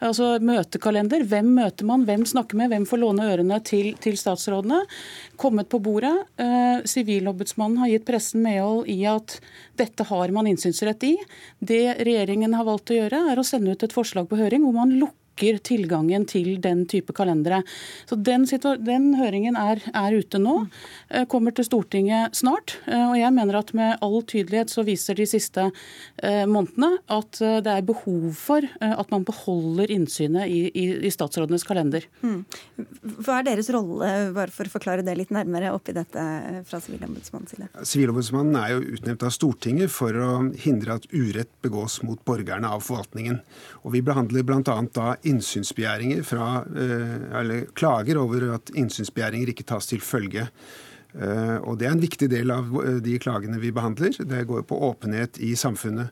[0.04, 1.26] altså møtekalender.
[1.28, 4.82] Hvem møter man, hvem snakker med, hvem får låne ørene til, til statsrådene,
[5.40, 6.14] kommet på bordet.
[6.40, 9.38] Eh, Sivilombudsmannen har gitt pressen medhold i at
[9.78, 11.14] dette har man innsynsrett i.
[11.58, 14.76] Det regjeringen har valgt å gjøre, er å sende ut et forslag på høring hvor
[14.76, 17.62] man lukker lukker tilgangen til den type kalendere.
[18.06, 18.46] Så Den,
[18.84, 20.68] den høringen er, er, ute nå,
[21.10, 22.78] eh, kommer til Stortinget snart.
[22.86, 25.70] Eh, og jeg mener at med all tydelighet så viser de siste
[26.22, 32.04] månedene at det er behov for at man beholder innsynet i, i, i statsrådenes kalender.
[32.22, 32.44] Hmm.
[33.24, 36.22] Hva er deres rolle, bare for å forklare det litt nærmere, oppi dette
[36.68, 37.68] fra Sivilombudsmannens side?
[37.90, 40.30] Sivilombudsmannen er jo utnevnt av Stortinget for å
[40.64, 43.40] hindre at urett begås mot borgerne av forvaltningen.
[43.82, 44.62] Og Vi behandler bl.a.
[44.94, 50.48] da innsynsbegjæringer fra, eh, eller klager over at innsynsbegjæringer ikke tas til følge.
[51.14, 54.12] Eh, og Det er en viktig del av eh, de klagene vi behandler.
[54.18, 56.10] Det går på åpenhet i samfunnet.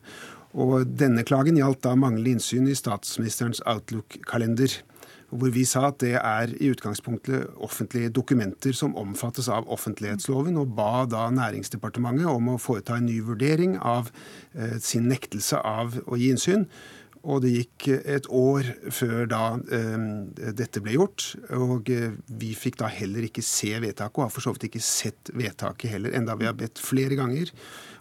[0.53, 4.81] Og Denne klagen gjaldt da manglende innsyn i statsministerens Outlook-kalender
[5.33, 10.75] hvor vi sa at det er i utgangspunktet offentlige dokumenter som omfattes av offentlighetsloven, og
[10.75, 14.11] ba da Næringsdepartementet om å foreta en ny vurdering av
[14.77, 16.67] sin nektelse av å gi innsyn.
[17.23, 20.07] Og det gikk et år før da eh,
[20.59, 21.29] dette ble gjort.
[21.55, 24.83] Og eh, vi fikk da heller ikke se vedtaket, og har for så vidt ikke
[24.83, 27.53] sett vedtaket heller, enda vi har bedt flere ganger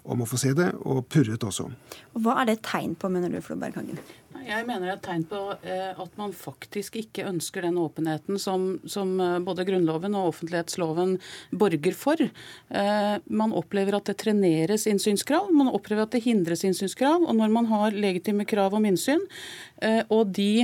[0.03, 1.69] om å få se det, og purret også.
[2.13, 4.01] Hva er det tegn på, mener du, Floberg Hagen?
[4.43, 8.41] Jeg mener det er et tegn på eh, at man faktisk ikke ønsker den åpenheten
[8.43, 11.15] som, som eh, både Grunnloven og offentlighetsloven
[11.59, 12.23] borger for.
[12.23, 17.23] Eh, man opplever at det treneres innsynskrav, man opplever at det hindres innsynskrav.
[17.23, 19.23] Og når man har legitime krav om innsyn,
[20.15, 20.63] og de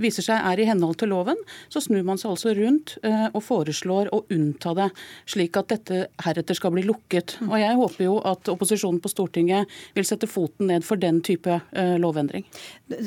[0.00, 1.36] viser seg er i henhold til loven,
[1.68, 4.86] så snur man seg altså rundt og foreslår å unnta det,
[5.28, 7.36] slik at dette heretter skal bli lukket.
[7.44, 9.63] Og jeg håper jo at opposisjonen på Stortinget
[9.94, 12.44] vil sette foten ned for den type Eh, lovendring.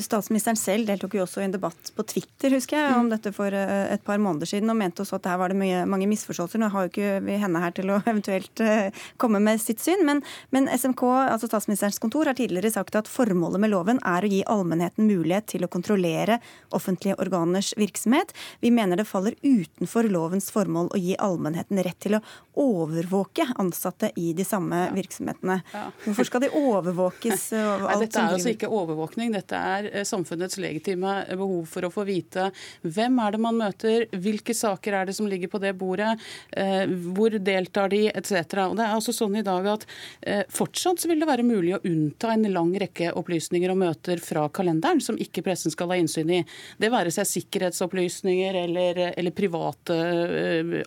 [0.02, 3.12] Statsministeren selv deltok jo også i en debatt på Twitter husker jeg, om mm.
[3.14, 5.86] dette for eh, et par måneder siden, og mente også at her var det mye,
[5.90, 6.62] mange misforståelser.
[6.62, 10.04] Nå har jo ikke vi henne her til å eventuelt eh, komme med sitt syn,
[10.08, 10.20] men,
[10.56, 14.42] men, SMK, altså statsministerens kontor, har tidligere sagt at formålet med loven er å gi
[14.52, 16.40] allmennheten mulighet til å kontrollere
[16.76, 18.36] offentlige organers virksomhet.
[18.66, 22.24] Vi mener det faller utenfor lovens formål å gi allmennheten rett til å
[22.58, 25.62] overvåke ansatte i de samme virksomhetene.
[26.04, 27.48] Hvorfor skal de overvåkes?
[27.54, 29.32] Nei, dette er altså ikke overvåkning.
[29.36, 32.50] Dette er eh, samfunnets legitime behov for å få vite
[32.84, 36.14] hvem er det man møter, hvilke saker er det som ligger på det bordet,
[36.52, 38.38] eh, hvor deltar de, etc.
[38.68, 39.88] Og det er altså sånn i dag at
[40.22, 44.48] eh, Fortsatt vil det være mulig å unnta en lang rekke opplysninger og møter fra
[44.54, 46.42] kalenderen som ikke pressen skal ha innsyn i.
[46.80, 49.98] Det være seg sikkerhetsopplysninger eller, eller private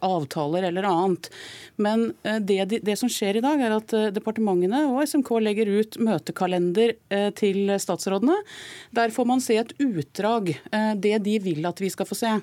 [0.04, 1.30] avtaler eller annet.
[1.80, 2.08] Men
[2.46, 6.94] det, det, som skjer i dag, er at departementene og SMK legger ut møtekalender
[7.36, 8.36] til statsrådene.
[8.94, 12.36] Der får man se et utdrag, eh, det de vil at vi skal få se.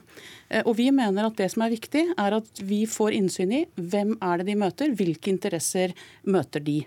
[0.49, 3.65] Eh, og Vi mener at det som er viktig, er at vi får innsyn i
[3.75, 5.93] hvem er det de møter, hvilke interesser
[6.23, 6.85] møter de.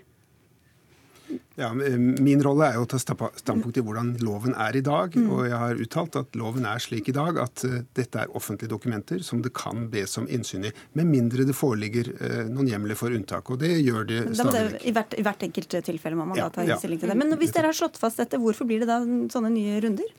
[1.59, 5.15] Ja, Min rolle er jo å ta standpunkt i hvordan loven er i dag.
[5.15, 5.27] Mm.
[5.35, 8.71] Og jeg har uttalt at loven er slik i dag at uh, dette er offentlige
[8.71, 10.73] dokumenter som det kan bes om innsyn i.
[10.97, 13.51] Med mindre det foreligger uh, noen hjemler for unntak.
[13.53, 14.87] Og det gjør det stadig vekk.
[14.87, 17.19] I hvert, I hvert enkelt tilfelle må man ja, da ta stilling til det.
[17.19, 20.17] Men hvis dere har slått fast dette, hvorfor blir det da sånne nye runder?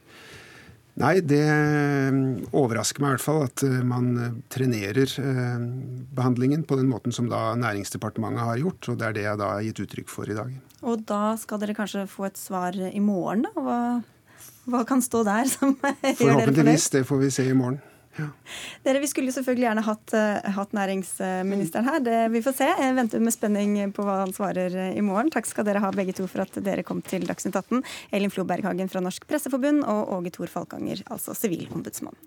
[1.01, 2.17] Nei, det eh,
[2.53, 4.11] overrasker meg i hvert fall at man
[4.53, 5.09] trenerer
[6.13, 8.91] behandlingen på den måten som da Næringsdepartementet har gjort.
[8.93, 10.51] Og det er det jeg da har gitt uttrykk for i dag.
[10.83, 13.65] Og da skal dere kanskje få et svar i morgen, da?
[13.65, 13.79] Hva,
[14.69, 16.21] hva kan stå der som gjør dere fornøyd?
[16.21, 16.91] Forhåpentligvis.
[16.99, 17.81] Det får vi se i morgen.
[18.19, 18.27] Ja.
[18.85, 22.03] Dere, Vi skulle selvfølgelig gjerne hatt, uh, hatt næringsministeren her.
[22.05, 22.69] Det, vi får se.
[22.69, 25.33] Jeg venter med spenning på hva han svarer uh, i morgen.
[25.33, 27.81] Takk skal dere ha begge to for at dere kom til Dagsnytt 18.
[28.13, 32.19] Elin Floberghagen fra Norsk Presseforbund og Åge Thor Falkanger, altså sivilombudsmann.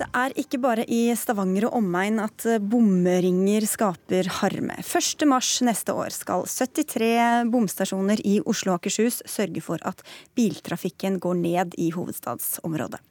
[0.00, 4.78] Det er ikke bare i Stavanger og omegn at bomringer skaper harme.
[4.80, 10.00] 1.3 neste år skal 73 bomstasjoner i Oslo og Akershus sørge for at
[10.32, 13.02] biltrafikken går ned i hovedstadsområdet.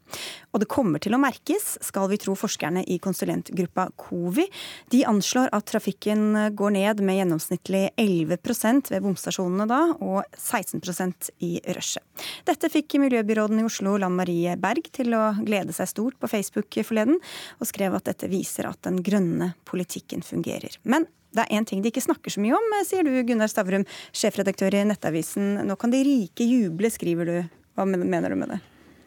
[0.53, 4.47] Og det kommer til å merkes, skal vi tro forskerne i konsulentgruppa Covi.
[4.93, 11.55] De anslår at trafikken går ned med gjennomsnittlig 11% ved bomstasjonene da, og 16% i
[11.77, 12.05] rushet.
[12.47, 16.79] Dette fikk miljøbyråden i Oslo, Lan Marie Berg, til å glede seg stort på Facebook
[16.85, 17.19] forleden,
[17.59, 20.75] og skrev at dette viser at den grønne politikken fungerer.
[20.83, 23.85] Men det er én ting de ikke snakker så mye om, sier du Gunnar Stavrum,
[24.15, 25.59] sjefredaktør i Nettavisen.
[25.67, 27.37] Nå kan de rike juble, skriver du.
[27.77, 28.59] Hva mener du med det?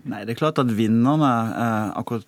[0.09, 2.27] Nei, det er klart at vinnerne eh, akkurat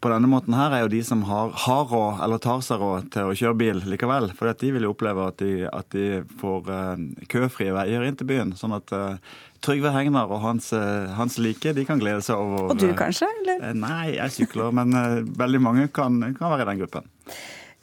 [0.00, 3.10] på denne måten her er jo de som har, har råd, eller tar seg råd
[3.12, 4.30] til å kjøre bil likevel.
[4.38, 8.28] For de vil jo oppleve at de, at de får eh, køfrie veier inn til
[8.30, 8.54] byen.
[8.56, 9.18] Sånn at eh,
[9.64, 13.28] Trygve Hegnar og hans, eh, hans, like de kan glede seg over Og du kanskje?
[13.42, 13.64] eller?
[13.68, 17.10] Eh, nei, jeg sykler, men eh, veldig mange kan, kan være i den gruppen.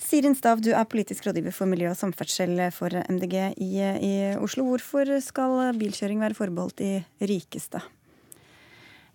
[0.08, 4.66] Sirin Stav, du er politisk rådgiver for miljø og samferdsel for MDG i, i Oslo.
[4.72, 6.92] Hvorfor skal bilkjøring være forbeholdt de
[7.28, 7.84] rikeste?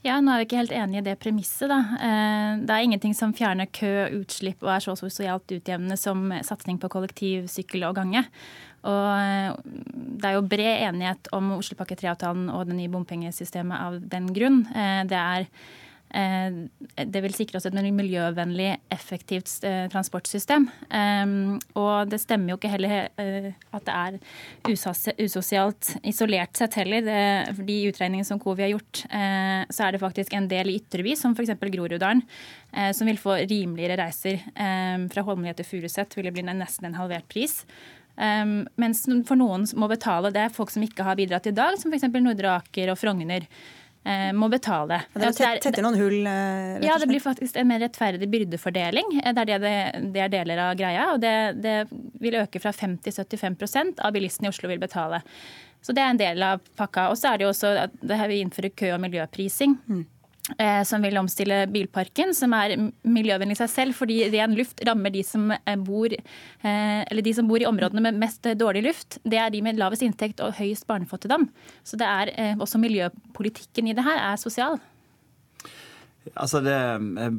[0.02, 1.70] Ja, Nå er vi ikke helt enig i det premisset.
[1.70, 1.78] da.
[1.94, 6.80] Eh, det er ingenting som fjerner kø, utslipp og er så sosialt utjevnende som satsing
[6.82, 8.24] på kollektiv, sykkel og gange.
[8.82, 14.00] Og eh, Det er jo bred enighet om Oslopakke 3-avtalen og det nye bompengesystemet av
[14.10, 14.66] den grunn.
[14.74, 15.46] Eh, det er
[16.12, 20.66] det vil sikre oss et miljøvennlig, effektivt eh, transportsystem.
[20.92, 21.33] Eh,
[21.81, 23.12] og det stemmer jo ikke heller
[23.72, 24.18] at det er
[25.25, 27.09] usosialt isolert sett heller.
[27.53, 31.14] For de utregningene som Covi har gjort, så er det faktisk en del i Ytreby,
[31.18, 31.55] som f.eks.
[31.72, 32.22] Groruddalen,
[32.94, 34.42] som vil få rimeligere reiser.
[35.12, 37.62] Fra Holmlia til Furuset vil det bli nesten en halvert pris.
[38.12, 41.92] Um, mens for noen må betale, det folk som ikke har bidratt i dag, som
[41.92, 42.11] f.eks.
[42.20, 43.46] Nordre Aker og Frogner.
[44.04, 45.04] Eh, må betale.
[45.14, 46.24] Det er tetter noen hull?
[46.26, 49.20] Eh, ja, det blir faktisk en mer rettferdig byrdefordeling.
[49.22, 49.74] Eh, det er, det,
[50.14, 51.04] det er deler av greia.
[51.14, 51.76] Og det, det
[52.22, 55.22] vil øke fra 50-75% av bilistene i Oslo vil betale.
[55.82, 57.08] Så det er en del av pakka.
[57.12, 59.78] Og så er det jo også at vi innfører kø- og miljøprising.
[59.86, 60.02] Mm.
[60.59, 62.74] Eh, som vil omstille bilparken, som er
[63.07, 67.46] miljøvennlig i seg selv, fordi ren luft rammer de som, eh, bor, eh, de som
[67.46, 69.18] bor i områdene med mest dårlig luft.
[69.22, 71.48] Det er de med lavest inntekt og høyest barnefattigdom.
[71.85, 74.81] Så det er også miljøpolitikken i det her er sosial.
[76.38, 76.74] Altså det,
[77.18, 77.32] eh,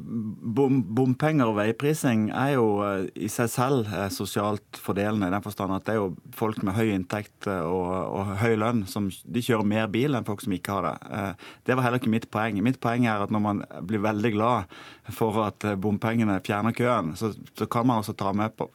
[0.55, 5.29] bom, Bompenger og veiprising er jo eh, i seg selv eh, sosialt fordelende.
[5.29, 8.83] i den forstand at Det er jo folk med høy inntekt og, og, høy lønn
[8.89, 11.23] som de kjører mer bil enn folk som ikke har det.
[11.63, 12.59] Det var heller ikke mitt poeng.
[12.63, 14.75] Mitt poeng er at når man blir veldig glad
[15.15, 18.67] for at bompengene fjerner køen, så, så kan man også ta med på,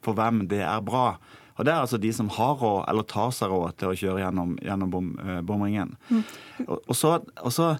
[0.00, 1.18] på hvem det er bra.
[1.58, 4.22] Og Det er altså de som har råd, eller tar seg råd til å kjøre
[4.22, 5.10] gjennom, gjennom bom,
[5.44, 5.96] bomringen.
[6.08, 6.22] Mm.
[6.66, 7.74] Og, og, så, og så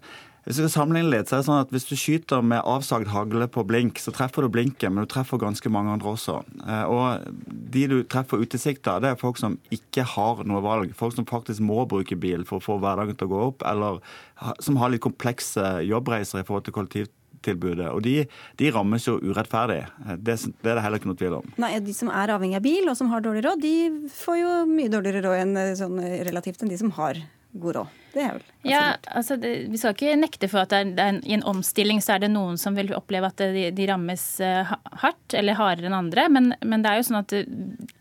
[0.46, 3.10] hvis vi skal sammenligne litt, så er det sånn at hvis du skyter med avsagd
[3.12, 6.38] hagle på blink, så treffer du blinken, men du treffer ganske mange andre også.
[6.64, 10.94] Eh, og de du treffer utilsikta, det er folk som ikke har noe valg.
[10.96, 14.00] Folk som faktisk må bruke bil for å få hverdagen til å gå opp, eller
[14.64, 17.90] som har litt komplekse jobbreiser i forhold til kollektivtilbudet.
[17.92, 18.14] Og de,
[18.56, 19.82] de, rammes jo urettferdig.
[20.06, 21.52] Eh, det, det, er det heller ikke noe tvil om.
[21.60, 24.56] Nei, De som er avhengig av bil og som har dårlig råd, de får jo
[24.72, 26.00] mye dårligere råd enn, eh, sånn,
[26.30, 27.20] relativt enn de som har
[27.52, 27.96] god råd.
[28.12, 28.80] Det er vel ja,
[29.14, 31.44] altså det, Vi skal ikke nekte for at det er, det er en, i en
[31.46, 35.58] omstilling så er det noen som vil oppleve at de, de rammes uh, hardt, eller
[35.58, 36.26] hardere enn andre.
[36.32, 37.46] Men, men, det er jo sånn at uh,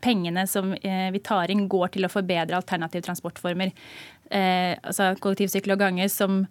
[0.03, 3.73] pengene som uh, vi tar inn, går til å forbedre alternative transportformer.
[4.29, 6.43] altså kollektivsykkel og gange som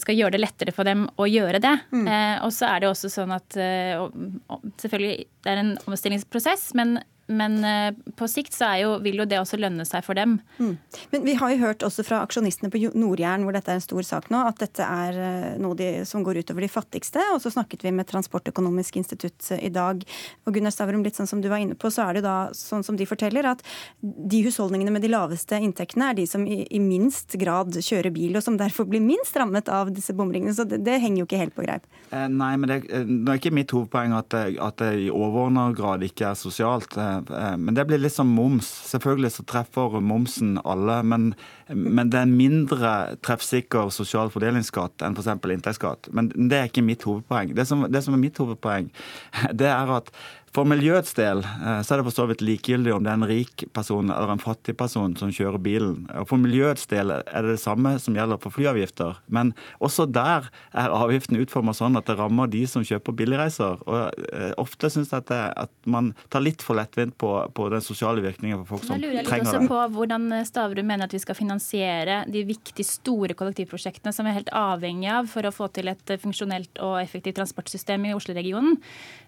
[0.00, 1.72] skal gjøre det lettere for dem å gjøre det.
[1.92, 2.08] Mm.
[2.44, 7.92] og så er det også sånn at selvfølgelig det er en omstillingsprosess, men men eh,
[8.16, 10.36] på sikt så jo, vil jo det også lønne seg for dem.
[10.58, 10.76] Mm.
[11.10, 14.06] Men vi har jo hørt også fra aksjonistene på Nord-Jæren, hvor dette er en stor
[14.06, 17.22] sak nå, at dette er eh, noe de, som går utover de fattigste.
[17.34, 20.04] Og så snakket vi med Transportøkonomisk institutt eh, i dag.
[20.46, 22.86] Og Gunnar Stavrum, litt sånn som du var inne på, så er det da sånn
[22.86, 23.64] som de forteller, at
[24.00, 28.38] de husholdningene med de laveste inntektene er de som i, i minst grad kjører bil,
[28.38, 30.54] og som derfor blir minst rammet av disse bomringene.
[30.54, 31.90] Så det, det henger jo ikke helt på greip.
[32.12, 35.72] Eh, nei, men det, det er ikke mitt hovedpoeng at det, at det i overordna
[35.76, 36.94] grad ikke er sosialt.
[36.94, 38.68] Eh, men det blir litt som moms.
[38.90, 41.00] Selvfølgelig så treffer momsen alle.
[41.06, 41.28] Men,
[41.68, 42.92] men det er en mindre
[43.26, 45.32] treffsikker sosial fordelingsskatt enn f.eks.
[45.56, 46.10] inntektsskatt.
[46.16, 47.54] Men det er ikke mitt hovedpoeng.
[47.56, 48.90] Det som, det som er mitt hovedpoeng,
[49.60, 50.12] det er at
[50.54, 53.28] for miljøets del eh, så er det for så vidt likegyldig om det er en
[53.28, 56.06] rik person eller en fattig person som kjører bilen.
[56.16, 59.18] Og For miljøets del er det det samme som gjelder for flyavgifter.
[59.32, 59.52] Men
[59.84, 63.82] også der er avgiften utformet sånn at det rammer de som kjøper billigreiser.
[63.84, 67.68] Og eh, Ofte syns jeg at, det, at, man tar litt for lettvint på, på
[67.72, 69.26] den sosiale virkningen for folk som trenger det.
[69.26, 73.36] Jeg lurer litt også på hvordan Stavrum mener at vi skal finansiere de viktige, store
[73.36, 77.38] kollektivprosjektene som vi er helt avhengig av for å få til et funksjonelt og effektivt
[77.40, 78.80] transportsystem i Oslo-regionen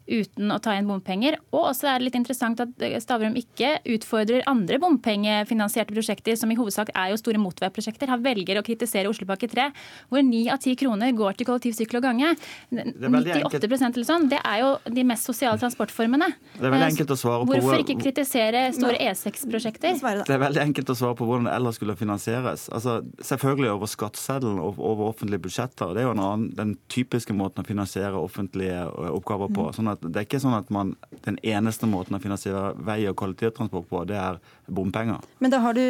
[0.08, 1.38] uten å ta inn bompenger.
[1.52, 6.56] Og også er det litt interessant at Stavrum ikke utfordrer andre bompengefinansierte prosjekter, som i
[6.58, 8.10] hovedsak er jo store motorveiprosjekter.
[8.12, 9.68] Han velger å kritisere Oslopakke 3,
[10.10, 12.32] hvor ni av ti kroner går til kollektiv, sykkel og gange.
[12.72, 16.30] 98 eller sånn, Det er jo de mest sosiale transportformene.
[16.56, 19.98] Det er veldig eh, enkelt å svare på Hvorfor ikke kritisere store E6-prosjekter?
[19.98, 22.68] Det er veldig enkelt å svare på hvordan det ellers skulle finansieres.
[22.74, 25.92] Altså, Selvfølgelig over skatteseddelen og over offentlige budsjetter.
[25.94, 29.68] Det er jo en annen, den typiske måten å finansiere offentlige oppgaver på.
[29.76, 33.08] sånn at at det er ikke sånn at man, den eneste måten å finansiere vei-
[33.10, 35.24] og kollektivtransport på, det er bompenger.
[35.42, 35.82] Men da har du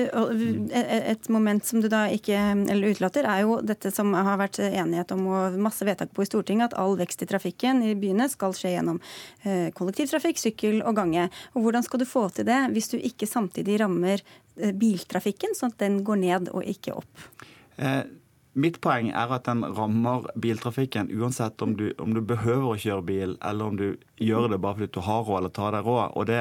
[0.70, 2.36] et moment som du da ikke
[2.68, 6.28] eller utelater, er jo dette som har vært enighet om og masse vedtak på i
[6.28, 9.00] Stortinget, at all vekst i trafikken i byene skal skje gjennom
[9.44, 11.28] eh, kollektivtrafikk, sykkel og gange.
[11.54, 15.74] Og Hvordan skal du få til det hvis du ikke samtidig rammer eh, biltrafikken, sånn
[15.74, 17.28] at den går ned og ikke opp?
[17.78, 18.02] Eh,
[18.56, 23.04] Mitt poeng er at den rammer biltrafikken uansett om du, om du, behøver å kjøre
[23.04, 26.16] bil, eller om du gjør det bare fordi du har råd eller tar deg råd.
[26.18, 26.40] Og det,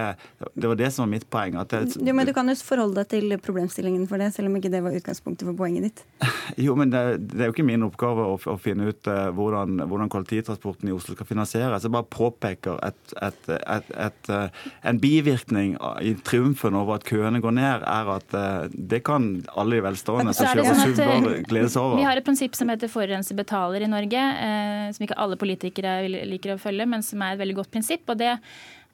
[0.56, 1.58] det, var det som var mitt poeng.
[1.70, 4.72] Det, jo, men Du kan jo forholde deg til problemstillingen for det, selv om ikke
[4.74, 6.06] det var utgangspunktet for poenget ditt.
[6.58, 7.02] Jo, men det,
[7.34, 10.94] det er jo ikke min oppgave å, å finne ut uh, hvordan, hvordan, kollektivtransporten i
[10.96, 11.84] Oslo skal finansieres.
[11.84, 17.58] Jeg bare påpeker et, et, et, uh, en bivirkning i triumfen over at køene går
[17.60, 19.28] ned, er at uh, det kan
[19.60, 21.97] alle i velstående som kjører sånn SUV, glede seg over.
[21.98, 25.96] Vi har et prinsipp som heter forurenser betaler i Norge, eh, som ikke alle politikere
[26.30, 28.06] liker å følge, men som er et veldig godt prinsipp.
[28.10, 28.38] og det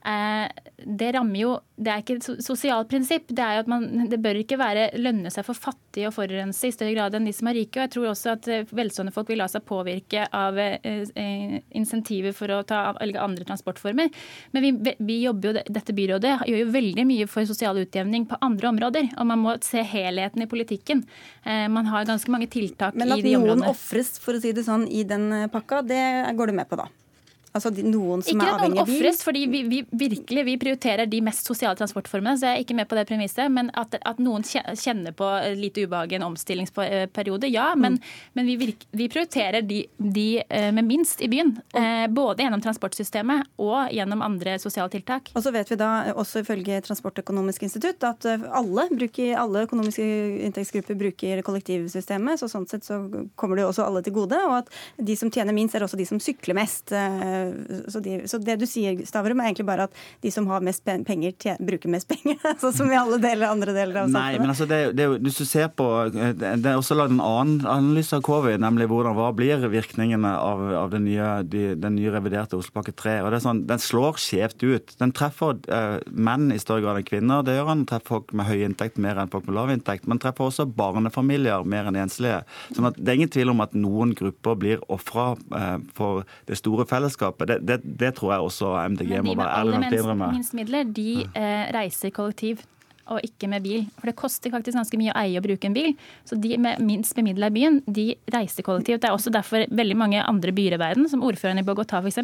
[0.03, 3.29] det rammer jo Det er ikke et sosialt prinsipp.
[3.31, 6.69] Det er jo at man, det bør ikke være lønne seg for fattige og forurense
[6.69, 7.79] i større grad enn de som er rike.
[7.79, 12.35] Og jeg tror også at eh, velstående folk vil la seg påvirke av eh, insentiver
[12.35, 14.11] for å ta velge andre transportformer.
[14.53, 18.39] Men vi, vi jobber jo, dette byrådet gjør jo veldig mye for sosial utjevning på
[18.45, 19.11] andre områder.
[19.17, 21.05] Og man må se helheten i politikken.
[21.43, 23.23] Man har ganske mange tiltak i de områdene.
[23.23, 26.03] Men at noen ofres, for å si det sånn, i den pakka, det
[26.37, 26.91] går du med på da?
[27.53, 28.95] Altså noen som ikke er avhengig av bil?
[28.97, 32.33] Ikke at noen ofres, fordi vi, vi, virkelig vi prioriterer de mest sosiale transportformene.
[32.39, 33.51] så jeg er ikke med på det premisset.
[33.53, 35.27] Men at, at noen kjenner på
[35.59, 37.67] litt ubehag i en omstillingsperiode, ja.
[37.77, 38.15] Men, mm.
[38.39, 41.53] men vi, virke, vi, prioriterer de, de, eh, med minst i byen.
[41.77, 45.29] Eh, både gjennom transportsystemet og gjennom andre sosiale tiltak.
[45.37, 50.09] Og så vet vi da også ifølge Transportøkonomisk institutt at eh, alle, bruker, alle økonomiske
[50.49, 52.41] inntektsgrupper bruker kollektivsystemet.
[52.41, 52.99] så Sånn sett så
[53.39, 54.41] kommer det jo også alle til gode.
[54.49, 56.93] Og at de som tjener minst, er også de som sykler mest
[57.91, 60.83] så, de, så, det du sier, Stavrum, er egentlig bare at de som har mest
[60.85, 62.39] penger, tjener, bruker mest penger.
[62.63, 64.19] sånn som i alle deler, andre deler av samfunnet.
[64.19, 67.63] Nei, men altså, det, det, hvis du ser på, det er også lagd en annen
[67.67, 72.13] analyse av covid, nemlig hvordan hva blir virkningene av, av den, nye, de, den, nye,
[72.13, 73.19] reviderte Oslopakke 3.
[73.23, 74.95] og det er sånn, Den slår skjevt ut.
[74.99, 77.45] Den treffer uh, menn i større grad enn kvinner.
[77.45, 80.07] det gjør Den treffer folk med høy inntekt mer enn folk med lav inntekt.
[80.09, 82.43] Men treffer også barnefamilier mer enn enslige.
[82.75, 86.59] sånn at Det er ingen tvil om at noen grupper blir ofra uh, for det
[86.59, 87.67] store fellesskapet fellesskapet.
[87.67, 90.13] Det, det, det tror jeg også MDG må være ærlig nok til å innrømme.
[90.13, 92.63] De med aller minst midler, de eh, reiser kollektiv
[93.11, 93.81] og ikke med bil.
[93.99, 95.91] For det koster faktisk ganske mye å eie og bruke en bil.
[96.27, 99.01] Så de med minst bemidla i byen, de reiser kollektivt.
[99.03, 102.21] Det er også derfor veldig mange andre byer i verden, som ordføreren i Bogotá f.eks.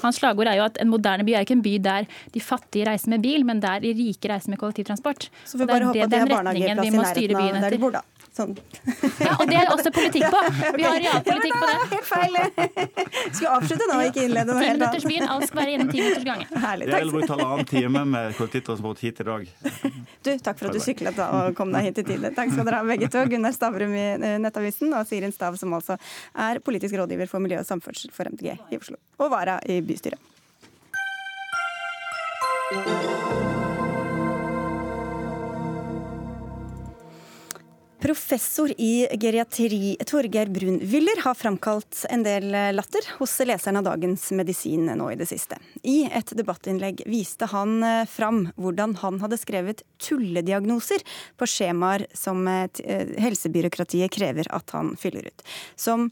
[0.00, 2.88] Hans slagord er jo at en moderne by er ikke en by der de fattige
[2.88, 5.28] reiser med bil, men der de rike reiser med kollektivtransport.
[5.44, 8.04] Så vi bare håper at de har barnehageplass i nærheten av der de bor, da.
[8.36, 8.52] Sånn.
[9.22, 10.40] Ja, og det er også politikk på.
[10.76, 11.76] Vi har realpolitikk på det.
[11.94, 12.34] Helt feil.
[13.30, 15.06] Skal vi avslutte nå, ikke innlede noe helt annet?
[15.08, 16.48] Byen, alt skal være innen ti minutters gange.
[16.52, 17.06] Herlig, takk.
[17.06, 19.48] Det brukt halvannen time med kollektivtransport hit i dag.
[20.26, 22.34] Du, takk for at du syklet og kom deg hit i tide.
[22.36, 23.24] Takk skal dere ha begge to.
[23.32, 25.96] Gunnar Stavrum i eh, Nettavisen og Sirin Stav, som altså
[26.36, 29.00] er politisk rådgiver for miljø og samferdsel for MDG i Oslo.
[29.16, 30.20] Og vara i bystyret.
[38.00, 44.90] Professor i geriatri Torgeir Brun-Wyller har framkalt en del latter hos leseren av Dagens Medisin
[44.98, 45.56] nå i det siste.
[45.80, 51.04] I et debattinnlegg viste han eh, fram hvordan han hadde skrevet tullediagnoser
[51.40, 55.46] på skjemaer som eh, eh, helsebyråkratiet krever at han fyller ut.
[55.80, 56.10] Som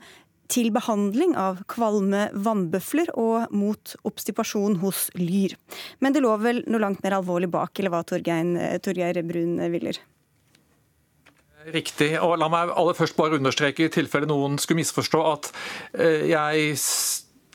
[0.48, 5.56] til behandling av kvalme vannbøfler og mot obstipasjon hos lyr.
[6.00, 10.00] Men det lå vel noe langt mer alvorlig bak, eller hva, Torgeir Brun-Wyller?
[11.72, 12.12] Riktig.
[12.20, 15.52] og La meg aller først bare understreke, i tilfelle noen skulle misforstå, at
[15.96, 16.74] eh, jeg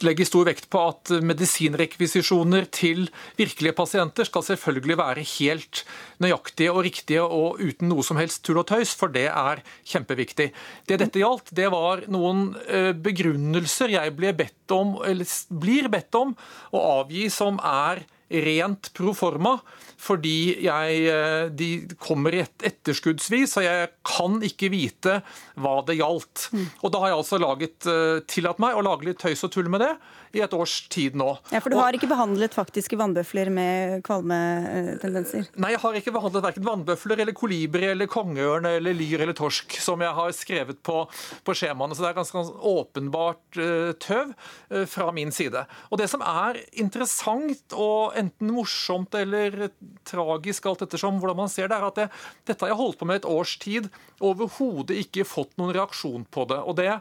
[0.05, 5.83] legger stor vekt på at medisinrekvisisjoner til virkelige pasienter skal selvfølgelig være helt
[6.23, 10.49] nøyaktige og riktige og uten noe som helst tull og tøys, for det er kjempeviktig.
[10.87, 14.95] Det dette gjaldt, det var noen eh, begrunnelser jeg ble bedt om,
[15.49, 16.33] blir bedt om
[16.71, 19.57] å avgi som er rent pro forma
[19.99, 25.17] fordi jeg, eh, de kommer et etterskuddsvis, og jeg kan ikke vite
[25.59, 26.47] hva det gjaldt.
[26.55, 26.67] Mm.
[26.83, 29.67] Og Da har jeg altså laget, eh, tillatt meg å lage litt tøys og tull
[29.67, 29.97] med det
[30.33, 31.37] i et års tid nå.
[31.51, 35.49] Ja, For du har ikke behandlet faktiske vannbøfler med kvalmetendenser?
[35.57, 39.79] Nei, jeg har ikke behandlet verken vannbøfler eller kolibri eller kongeørn eller lyr eller torsk,
[39.81, 41.01] som jeg har skrevet på,
[41.43, 41.97] på skjemaene.
[41.97, 45.65] Så det er ganske, ganske åpenbart uh, tøv uh, fra min side.
[45.89, 49.69] Og det som er interessant og enten morsomt eller
[50.07, 52.07] tragisk, alt ettersom hvordan man ser det, er at det,
[52.49, 56.27] dette har jeg holdt på med et års tid, og overhodet ikke fått noen reaksjon
[56.31, 56.61] på det.
[56.63, 56.93] Og det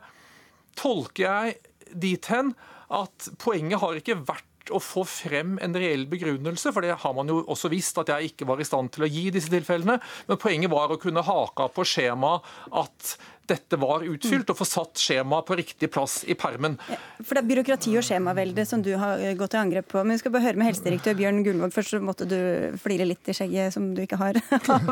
[0.78, 1.58] tolker jeg
[1.98, 2.54] dit hen
[2.94, 7.30] at poenget har ikke vært å få frem en reell begrunnelse, for det har man
[7.30, 9.98] jo også visst at jeg ikke var i stand til å gi i disse tilfellene.
[10.28, 12.46] Men poenget var å kunne haka på skjemaet
[12.76, 13.14] at
[13.50, 16.76] dette var utfylt, og få satt skjemaet på riktig plass i permen.
[17.22, 20.02] For det er byråkrati og skjemavelde som du har gått til angrep på.
[20.02, 21.74] Men vi skal bare høre med helsedirektør Bjørn Gullvåg.
[21.74, 22.38] Først så måtte du
[22.82, 24.40] flire litt i skjegget som du ikke har
[24.74, 24.90] av,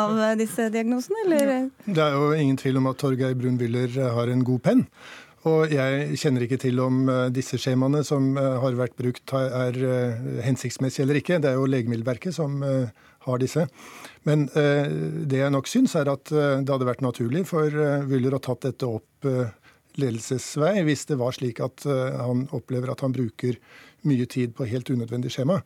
[0.00, 1.54] av disse diagnosene, eller?
[1.86, 4.84] Det er jo ingen tvil om at Torgeir Brun-Wyller har en god penn.
[5.46, 9.78] Og jeg kjenner ikke til om eh, disse skjemaene som eh, har vært brukt, er
[9.78, 11.38] eh, hensiktsmessige eller ikke.
[11.42, 12.58] Det er jo Legemiddelverket som
[13.26, 13.66] har disse.
[14.26, 17.70] Men det jeg nok syns, er at det hadde vært naturlig for
[18.10, 19.28] Wyller å tatt dette opp
[19.96, 23.60] ledelsesvei, hvis det var slik at han opplever at han bruker
[24.06, 25.60] mye tid på helt unødvendig skjema.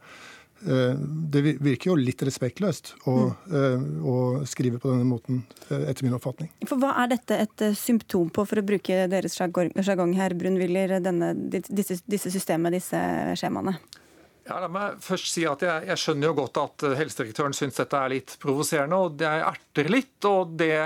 [0.69, 0.95] Eh,
[1.33, 3.55] det virker jo litt respektløst å, mm.
[3.57, 4.17] Eh, å,
[4.49, 5.41] skrive på denne måten,
[5.71, 6.51] eh, etter min oppfatning.
[6.69, 12.03] For Hva er dette et symptom på, for å bruke deres sjargong her, Brun-Willer, disse,
[12.05, 13.01] disse systemene, disse
[13.41, 13.79] skjemaene?
[14.49, 17.99] Ja, la meg først si at jeg, jeg skjønner jo godt at helsedirektøren syns dette
[17.99, 20.17] er litt provoserende, og jeg erter litt.
[20.29, 20.77] og det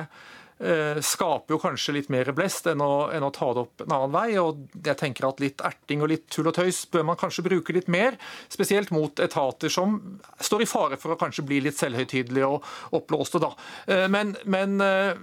[0.59, 3.95] Eh, skaper jo kanskje litt mer blest enn å, enn å, ta det opp en
[3.97, 4.37] annen vei.
[4.39, 7.75] og jeg tenker at Litt erting og litt tull og tøys bør man kanskje bruke
[7.75, 8.15] litt mer.
[8.49, 9.99] Spesielt mot etater som
[10.39, 13.43] står i fare for å kanskje bli litt selvhøytidelige og oppblåste.
[13.43, 13.51] da.
[13.91, 15.19] Eh, men, men eh,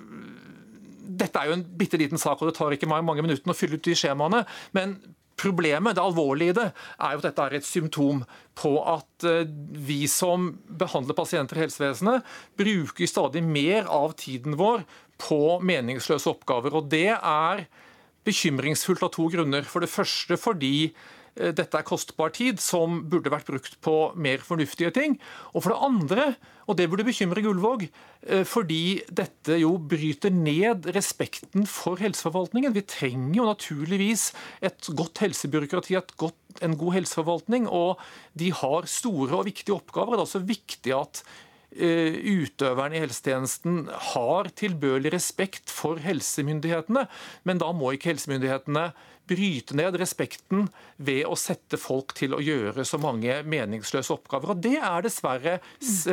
[1.23, 3.79] dette er jo en bitte liten sak, og det tar ikke mange minuttene å fylle
[3.79, 4.43] ut de skjemaene.
[4.75, 4.99] Men
[5.41, 6.67] Problemet, det alvorlige i det,
[7.01, 8.23] er jo at dette er et symptom
[8.57, 9.25] på at
[9.87, 12.27] vi som behandler pasienter i helsevesenet,
[12.59, 14.85] bruker stadig mer av tiden vår
[15.21, 16.77] på meningsløse oppgaver.
[16.77, 17.65] Og Det er
[18.27, 19.65] bekymringsfullt av to grunner.
[19.67, 21.20] For det første fordi eh,
[21.57, 25.17] dette er kostbar tid som burde vært brukt på mer fornuftige ting.
[25.55, 26.25] Og for det andre,
[26.69, 27.87] og det burde bekymre Gullvåg,
[28.27, 32.75] eh, fordi dette jo bryter ned respekten for helseforvaltningen.
[32.77, 34.31] Vi trenger jo naturligvis
[34.61, 37.67] et godt helsebyråkrati, et godt, en god helseforvaltning.
[37.67, 37.97] Og
[38.37, 40.15] de har store og viktige oppgaver.
[40.15, 41.23] Det er også viktig at
[41.71, 47.05] Eh, utøverne i helsetjenesten har tilbørlig respekt for helsemyndighetene,
[47.47, 48.89] men da må ikke helsemyndighetene
[49.32, 50.67] bryte ned respekten
[51.01, 54.53] ved å sette folk til å gjøre så mange meningsløse oppgaver.
[54.53, 55.57] Og Det er dessverre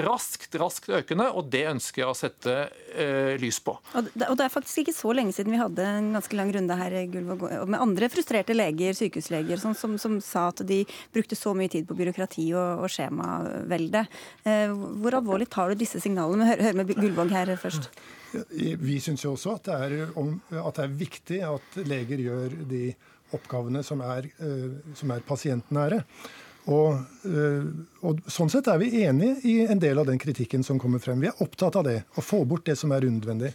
[0.07, 3.75] raskt raskt økende, og det ønsker jeg å sette uh, lys på.
[3.99, 6.53] Og det, og det, er faktisk ikke så lenge siden vi hadde en ganske lang
[6.55, 10.83] runde her med andre frustrerte leger, sykehusleger, som, som, som sa at de
[11.15, 14.07] brukte så mye tid på byråkrati og, og skjemavelde.
[14.47, 16.49] Uh, hvor alvorlig tar du disse signalene?
[16.53, 17.91] Hør, hør med Gullvåg her først.
[18.33, 22.83] Vi syns jo også at det, er, at det, er, viktig at leger gjør de
[23.37, 26.03] oppgavene som er, eh, som er pasientnære.
[26.69, 26.99] Og,
[27.29, 27.69] eh,
[28.05, 31.21] og, Sånn sett er vi enige i en del av den kritikken som kommer frem.
[31.25, 33.55] Vi er opptatt av det, å få bort det som er unødvendig.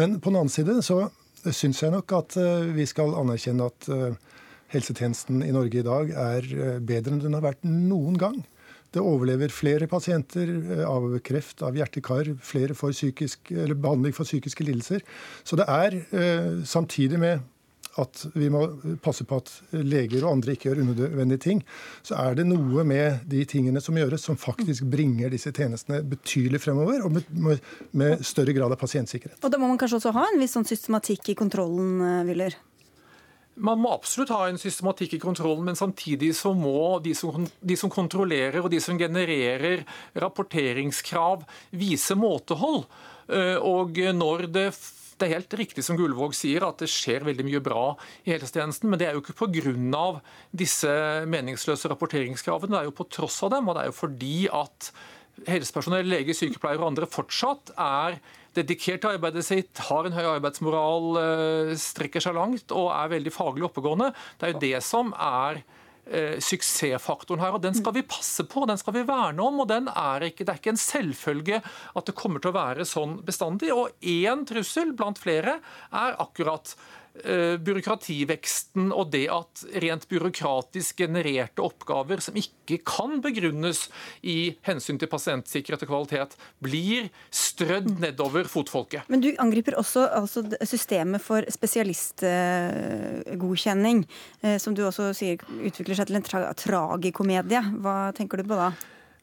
[0.00, 1.06] Men på den annen side så
[1.46, 3.90] syns jeg nok at eh, vi skal anerkjenne at
[4.72, 6.46] helsetjenesten i Norge i dag er
[6.82, 8.40] bedre enn den har vært noen gang.
[8.94, 14.66] Det overlever flere pasienter eh, av kreft, av hjerte-kar, flere får psykisk, behandling for psykiske
[14.66, 15.04] lidelser.
[15.44, 17.44] Så det er eh, samtidig med
[18.00, 18.60] at vi må
[19.04, 21.62] passe på at leger og andre ikke gjør unødvendige ting,
[22.04, 26.60] så er det noe med de tingene som gjøres, som faktisk bringer disse tjenestene betydelig
[26.66, 29.40] fremover, og med, større grad av pasientsikkerhet.
[29.40, 31.96] Og Da må man kanskje også ha en viss sånn systematikk i kontrollen,
[32.28, 32.58] Wyller?
[33.56, 37.76] Man må absolutt ha en systematikk i kontrollen, men samtidig så må de som, de
[37.78, 39.86] som kontrollerer og de som genererer
[40.18, 42.84] rapporteringskrav, vise måtehold.
[43.32, 44.68] Eh, og når det
[45.16, 47.84] det er helt riktig som Gullvåg sier, at det skjer veldig mye bra
[48.26, 48.90] i helsetjenesten.
[48.92, 50.20] Men det er jo ikke pga.
[50.52, 50.90] disse
[51.24, 53.68] meningsløse rapporteringskravene, det er jo på tross av dem.
[53.68, 54.90] Og det er jo fordi at
[55.48, 58.20] helsepersonell, leger, sykepleiere og andre fortsatt er
[58.56, 63.32] dedikert til arbeidet sitt, har en høy arbeidsmoral, eh, strekker seg langt og er veldig
[63.34, 64.12] faglig oppegående.
[64.36, 65.62] Det er jo det som er
[66.06, 69.60] eh, suksessfaktoren her, og Den skal vi passe på, den skal vi verne om.
[69.60, 73.20] og er ikke, Det er ikke en selvfølge at det kommer til å være sånn
[73.24, 73.72] bestandig.
[73.72, 75.60] og Én trussel blant flere
[75.92, 76.76] er akkurat
[77.66, 83.88] byråkrativeksten og det at rent byråkratisk genererte oppgaver som ikke kan begrunnes
[84.26, 89.02] i hensyn til pasientsikkerhet og kvalitet, blir strødd nedover fotfolket.
[89.12, 93.98] Men du angriper også altså, systemet for spesialistgodkjenning,
[94.42, 97.60] eh, som du også sier utvikler seg til en tra tragikomedie.
[97.82, 98.68] Hva tenker du på da?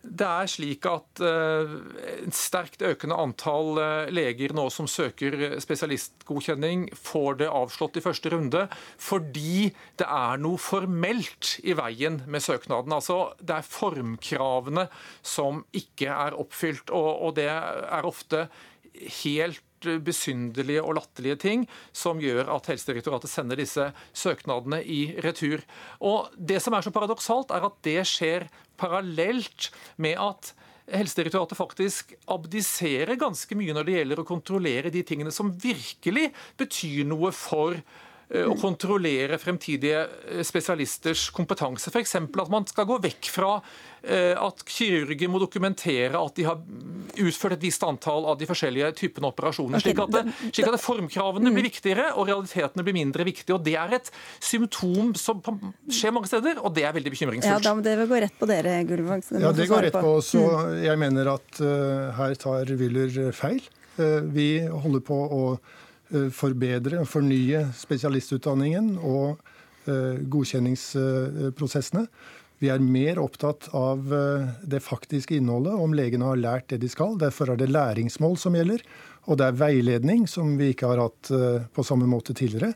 [0.03, 1.73] Det er slik at uh,
[2.11, 8.33] et sterkt økende antall uh, leger nå som søker spesialistgodkjenning, får det avslått i første
[8.33, 8.65] runde
[8.99, 12.93] fordi det er noe formelt i veien med søknaden.
[12.93, 14.87] Altså, Det er formkravene
[15.23, 18.47] som ikke er oppfylt, og, og det er ofte
[19.23, 19.63] helt
[20.03, 21.65] besynderlige og latterlige ting
[21.95, 25.63] som gjør at Helsedirektoratet sender disse søknadene i retur.
[26.01, 28.47] Og Det som er så paradoksalt, er at det skjer
[28.79, 30.53] parallelt med at
[30.91, 37.07] Helsedirektoratet faktisk abdiserer ganske mye når det gjelder å kontrollere de tingene som virkelig betyr
[37.07, 37.79] noe for
[38.33, 41.91] å kontrollere fremtidige eh, spesialisters kompetanse.
[41.93, 42.15] F.eks.
[42.17, 43.51] at man skal gå vekk fra
[44.01, 46.61] eh, at kirurger må dokumentere at de har
[47.21, 49.83] utført et visst antall av de forskjellige typene operasjoner.
[49.83, 53.57] Slik at, det, slik at formkravene blir viktigere og realitetene blir mindre viktige.
[53.57, 54.09] og Det er et
[54.41, 55.43] symptom som
[55.91, 57.61] skjer mange steder, og det er veldig bekymringsfullt.
[57.61, 59.29] Ja, da må det gå rett på dere, Gullvåg.
[59.37, 60.17] Ja, det går rett på.
[60.25, 60.41] Så
[60.81, 63.61] jeg mener at uh, her tar Wyller feil.
[63.99, 65.82] Uh, vi holder på å Eh,
[66.33, 69.41] forbedre og fornye spesialistutdanningen og
[69.89, 72.07] eh, godkjenningsprosessene.
[72.63, 76.91] Vi er mer opptatt av eh, det faktiske innholdet, om legene har lært det de
[76.91, 77.17] skal.
[77.21, 78.83] Derfor er det læringsmål som gjelder,
[79.27, 81.31] og det er veiledning, som vi ikke har hatt
[81.71, 82.73] på samme måte tidligere.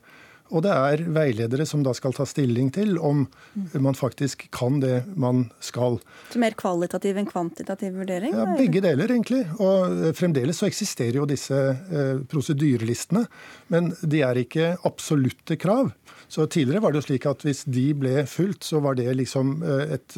[0.55, 3.25] Og det er veiledere som da skal ta stilling til om
[3.73, 5.99] man faktisk kan det man skal.
[6.31, 8.35] Så Mer kvalitativ enn kvantitativ vurdering?
[8.35, 9.43] Ja, Begge deler, egentlig.
[9.59, 13.25] Og eh, fremdeles så eksisterer jo disse eh, prosedyrelistene.
[13.73, 15.91] Men de er ikke absolutte krav.
[16.31, 19.59] Så tidligere var det jo slik at hvis de ble fulgt, så var det liksom
[19.63, 20.17] eh, et,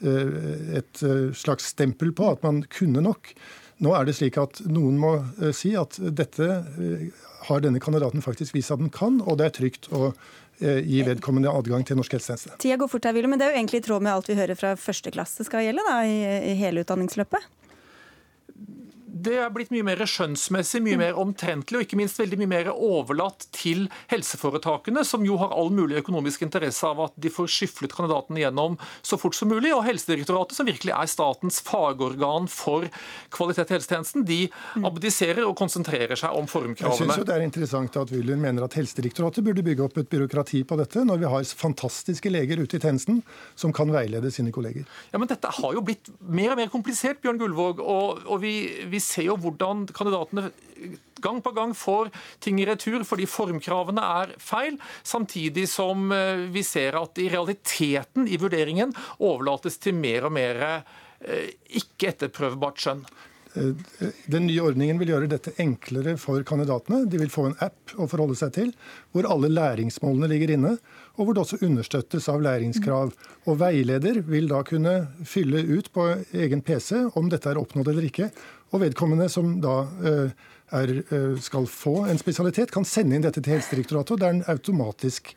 [0.00, 1.02] et
[1.36, 3.34] slags stempel på at man kunne nok.
[3.84, 5.10] Nå er det slik at noen må
[5.56, 6.46] si at dette
[7.50, 10.10] har denne kandidaten faktisk vist at den kan, og det er trygt å
[10.62, 12.56] eh, gi vedkommende adgang til norsk helsetjeneste.
[12.62, 14.38] Tida går fort her, Ville, men det er jo egentlig i tråd med alt vi
[14.38, 17.50] hører fra første klasse skal gjelde da, i hele utdanningsløpet?
[19.24, 22.70] Det er blitt mye mer skjønnsmessig, mye mer omtrentlig og ikke minst veldig mye mer
[22.72, 27.94] overlatt til helseforetakene, som jo har all mulig økonomisk interesse av at de får skyflet
[27.96, 29.72] kandidatene gjennom så fort som mulig.
[29.76, 32.86] Og Helsedirektoratet, som virkelig er statens fagorgan for
[33.34, 34.40] kvalitet i helsetjenesten, de
[34.86, 36.96] abdiserer og konsentrerer seg om formkravene.
[36.96, 40.10] Jeg synes jo Det er interessant at Wyller mener at Helsedirektoratet burde bygge opp et
[40.10, 43.22] byråkrati på dette, når vi har fantastiske leger ute i tjenesten
[43.58, 44.86] som kan veilede sine kolleger.
[45.12, 47.80] Ja, Men dette har jo blitt mer og mer komplisert, Bjørn Gullvåg.
[47.80, 48.54] og, og vi,
[48.90, 50.50] vi ser jo hvordan kandidatene
[51.20, 56.64] gang på gang får ting i retur fordi formkravene er feil, samtidig som eh, vi
[56.66, 61.50] ser at i realiteten i vurderingen overlates til mer og mer eh,
[61.82, 63.04] ikke etterprøvbart skjønn.
[63.54, 63.74] Eh,
[64.30, 67.02] den nye ordningen vil gjøre dette enklere for kandidatene.
[67.10, 68.70] De vil få en app å forholde seg til,
[69.10, 70.76] hvor alle læringsmålene ligger inne,
[71.18, 73.12] og hvor det også understøttes av læringskrav.
[73.50, 74.94] Og Veileder vil da kunne
[75.26, 78.30] fylle ut på egen PC om dette er oppnådd eller ikke,
[78.70, 80.32] og vedkommende som da eh,
[80.70, 84.36] er, eh, skal få en spesialitet, kan sende inn dette til Helsedirektoratet, og det er
[84.38, 85.32] en automatisk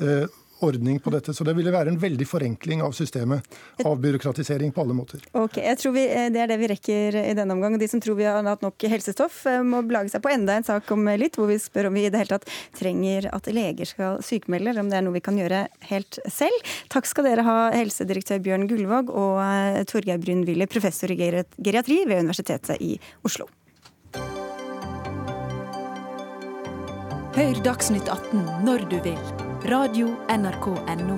[0.00, 0.24] eh,
[0.64, 1.34] ordning på dette.
[1.34, 3.46] Så det ville være en veldig forenkling av systemet.
[3.86, 5.22] Avbyråkratisering på alle måter.
[5.32, 7.74] Ok, jeg tror vi, Det er det vi rekker i denne omgang.
[7.74, 10.66] og De som tror vi har hatt nok helsestoff, må belage seg på enda en
[10.66, 12.48] sak om litt, hvor vi spør om vi i det hele tatt
[12.78, 16.74] trenger at leger skal sykemelde, eller om det er noe vi kan gjøre helt selv.
[16.92, 22.82] Takk skal dere ha, helsedirektør Bjørn Gullvåg og Torgeir Brun-Wille, professor i geriatri ved Universitetet
[22.82, 22.96] i
[23.26, 23.48] Oslo.
[27.38, 29.47] Hør Dagsnytt 18 når du vil.
[29.64, 30.66] Radio NRK
[31.02, 31.16] NO.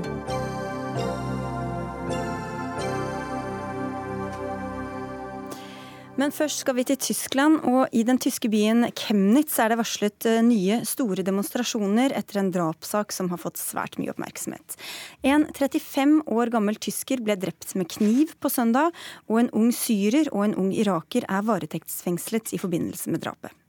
[6.16, 10.28] Men først skal vi til Tyskland, og i den tyske byen Chemnitz er det varslet
[10.28, 14.76] eh, nye store demonstrasjoner etter en drapssak som har fått svært mye oppmerksomhet.
[15.20, 18.96] En 35 år gammel tysker ble drept med kniv på søndag,
[19.28, 23.59] og en ung syrer og en ung iraker er varetektsfengslet i forbindelse med drapet.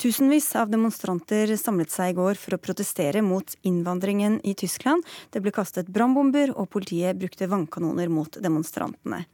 [0.00, 5.04] Tusenvis av demonstranter samlet seg i går for å protestere mot innvandringen i Tyskland.
[5.28, 9.26] Det ble kastet brannbomber, og politiet brukte vannkanoner mot demonstrantene.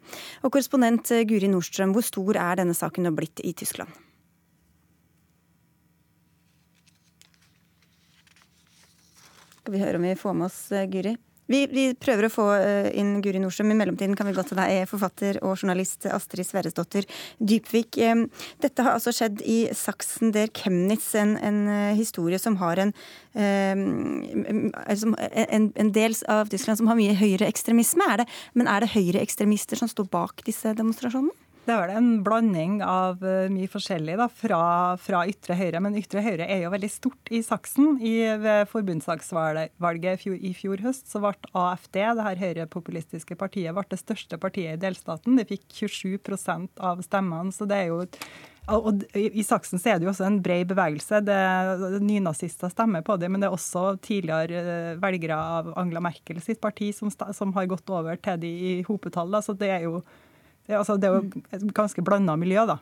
[0.42, 3.94] Og Korrespondent Guri Nordstrøm, hvor stor er denne saken nå blitt i Tyskland?
[9.60, 10.60] Skal vi høre om vi får med oss
[10.90, 11.14] Guri?
[11.51, 13.70] Vi, vi, prøver å få eh, inn Guri Nordstrøm.
[13.72, 17.07] I mellomtiden kan vi gå til deg, forfatter og journalist Astrid Sverresdottir
[17.38, 18.01] Dypvik.
[18.62, 22.92] Dette har altså skjedd i Saksen der Chemnitz, en, en eh, historie som har en,
[23.36, 28.12] en, en, del av Tyskland som har mye høyreekstremisme.
[28.59, 31.45] Men er det høyreekstremister som står bak disse demonstrasjonene?
[31.66, 34.60] Det er vel en blanding av eh, mye forskjellig da, fra,
[35.02, 35.80] fra, ytre høyre.
[35.82, 37.96] Men ytre høyre er jo veldig stort i Saksen.
[37.98, 43.98] I, ved forbundsdagsvalget i fjor høst så ble AFD, det her høyrepopulistiske partiet, ble det
[43.98, 45.34] største partiet i delstaten.
[45.40, 47.50] De fikk 27% av stemmene.
[47.50, 48.04] så det er jo
[48.66, 51.20] og I Saksen så er det jo også en bred bevegelse.
[51.22, 51.36] Det,
[52.02, 56.58] Nynazister stemmer på det, men det er også tidligere eh, velgere av Angela Merkel sitt
[56.62, 59.38] parti som, som har gått over til de i hopetall.
[59.42, 60.00] Så det er jo
[60.74, 62.80] altså det er jo et ganske blanda miljø, da.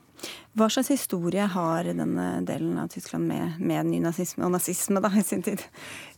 [0.57, 5.25] Hva slags historie har denne delen av Tyskland med, med nynazisme og nazisme da, i
[5.27, 5.61] sin tid?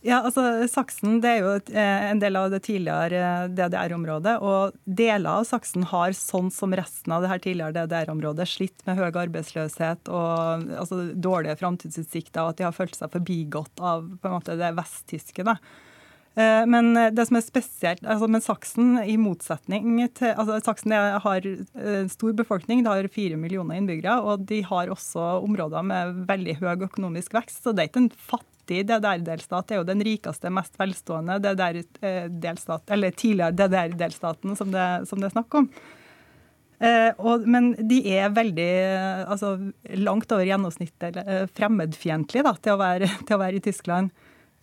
[0.05, 4.37] Ja, altså Saksen det er jo eh, en del av det tidligere DDR-området.
[4.39, 9.01] Og deler av Saksen har, sånn som resten av det her tidligere DDR-området, slitt med
[9.01, 14.29] høy arbeidsløshet og altså, dårlige framtidsutsikter, og at de har følt seg forbigått av på
[14.29, 15.43] en måte det vesttyske.
[15.47, 15.57] da.
[16.37, 21.47] Eh, men det som er spesielt, altså, men Saksen i motsetning til altså Saksen har
[21.47, 24.19] en stor befolkning, det har fire millioner innbyggere.
[24.21, 27.63] Og de har også områder med veldig høy økonomisk vekst.
[27.63, 32.93] Så det er ikke en fattig DDR-delstat, er jo den rikeste, mest velstående DDR-delstat, eh,
[32.93, 34.75] eller tidligere DDR-delstaten som,
[35.09, 35.69] som, det er snakk om.
[36.77, 38.71] Eh, og, men de er veldig
[39.25, 39.55] altså,
[40.05, 41.17] langt over gjennomsnittet
[41.57, 44.13] fremmedfiendtlige til, til å være i Tyskland.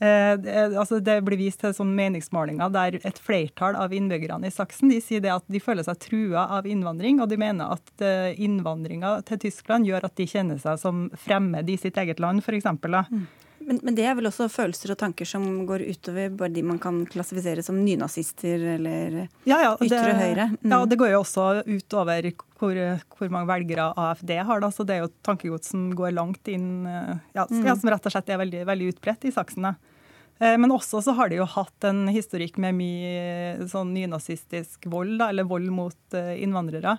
[0.04, 4.90] Eh, altså det blir vist til sånn meningsmålinger der et flertall av innbyggerne i Saksen
[4.92, 8.34] de sier det at de føler seg trua av innvandring, og de mener at eh,
[8.42, 12.68] innvandringa til Tyskland gjør at de kjenner seg som fremmed i sitt eget land, f.eks.
[12.84, 13.24] Mm.
[13.64, 16.80] Men, men, det er vel også følelser og tanker som går utover bare de man
[16.82, 19.16] kan klassifisere som nynazister eller
[19.48, 20.48] ja, ja, det, ytre høyre?
[20.58, 20.74] Mm.
[20.74, 22.28] Ja, det går jo også utover
[22.60, 22.82] hvor,
[23.16, 24.60] hvor mange velgere AFD har.
[24.60, 24.72] Da.
[24.74, 27.64] Så det er jo tankegods som går langt inn eh, ja, mm.
[27.72, 29.70] som rett og slett er veldig, veldig utbredt i Saksen.
[29.72, 29.93] Eh,
[30.38, 35.30] men også så har de jo hatt en historikk med mye sånn nynazistisk vold, da,
[35.30, 36.96] eller vold mot eh, innvandrere.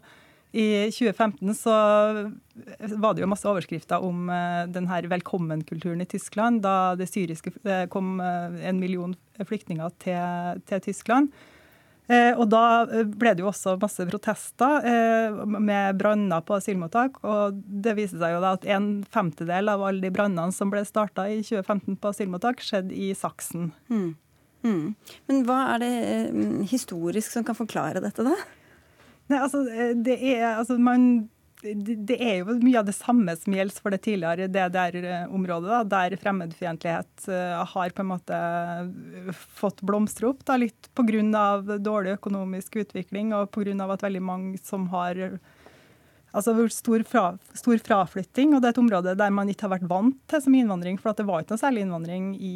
[0.56, 1.74] I 2015 så
[2.96, 4.30] var det jo masse overskrifter om
[4.72, 7.52] denne velkommenkulturen i Tyskland, da det syriske
[7.92, 11.36] kom en million flyktninger til, til Tyskland.
[12.06, 14.84] Uh, og da ble det jo også masse protester
[15.46, 17.18] med branner på asylmottak.
[17.26, 20.84] Og det viser seg jo da at en femtedel av alle de brannene som ble
[20.86, 23.72] starta i 2015 på asylmottak, skjedde i Saksen.
[23.90, 24.14] Mm.
[24.66, 24.94] Mm.
[25.30, 28.36] Men hva er det historisk som kan forklare dette, da?
[29.32, 31.30] Nei, altså, eh, det er, altså man,
[31.66, 37.28] det er jo mye av det samme som gjelder for det tidligere DDR-området, der fremmedfiendtlighet
[37.32, 38.40] eh, har på en måte
[39.34, 40.46] fått blomstre opp.
[40.46, 41.46] Da, litt pga.
[41.80, 43.76] dårlig økonomisk utvikling og pga.
[43.90, 45.40] at veldig mange som har
[46.36, 48.54] altså stor, fra, stor, fraflytting.
[48.54, 51.16] Og det er et område der man ikke har vært vant til som innvandring, for
[51.16, 52.56] det var ikke noe særlig innvandring i,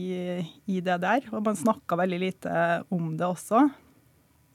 [0.70, 1.30] i DDR.
[1.32, 3.68] Og man snakka veldig lite om det også.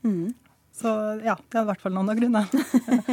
[0.04, 0.34] Mm.
[0.74, 0.90] Så
[1.22, 2.64] ja, det er i hvert fall noen av grunnene.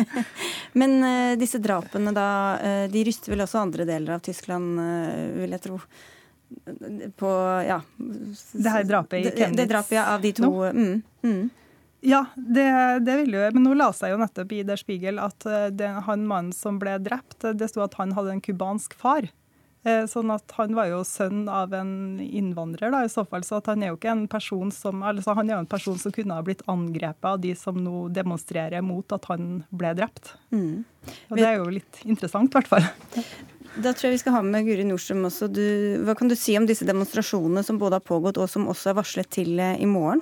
[0.79, 5.27] Men uh, disse drapene da, uh, de ryster vel også andre deler av Tyskland, uh,
[5.43, 5.77] vil jeg tro.
[7.15, 7.29] På
[7.63, 9.53] ja Det her drapet i Chemnitz?
[9.55, 10.49] Det, det drapet ja, av de to.
[10.49, 10.71] No.
[10.73, 11.43] Mm, mm.
[12.01, 12.65] Ja, det,
[13.05, 15.45] det vil jo Men nå la seg jo nettopp i Der Spiegel at
[15.77, 19.29] det, han mannen som ble drept, det sto at han hadde en cubansk far.
[19.81, 23.57] Eh, sånn at Han var jo sønn av en innvandrer, da, i så fall, så
[23.57, 26.13] at han er jo ikke en person som altså han er jo en person som
[26.13, 30.35] kunne ha blitt angrepet av de som nå demonstrerer mot at han ble drept.
[30.53, 30.83] Mm.
[31.31, 32.85] Og Det er jo litt interessant, i hvert fall.
[33.81, 35.47] Da tror jeg vi skal ha med Guri Nordstrøm også.
[35.49, 35.63] Du,
[36.05, 38.97] hva kan du si om disse demonstrasjonene som både har pågått og som også er
[38.99, 40.21] varslet til eh, i morgen?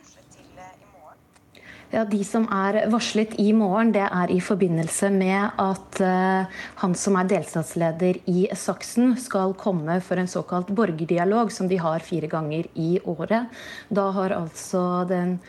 [1.89, 6.93] Ja, De som er varslet i morgen, det er i forbindelse med at uh, han
[6.93, 12.29] som er delstatsleder i Saksen, skal komme for en såkalt borgerdialog, som de har fire
[12.29, 13.49] ganger i året.
[13.89, 15.39] Da har altså den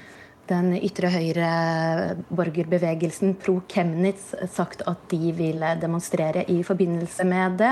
[0.50, 7.70] den ytre høyre-borgerbevegelsen Pro Chemnitz sagt at de vil demonstrere i forbindelse med det.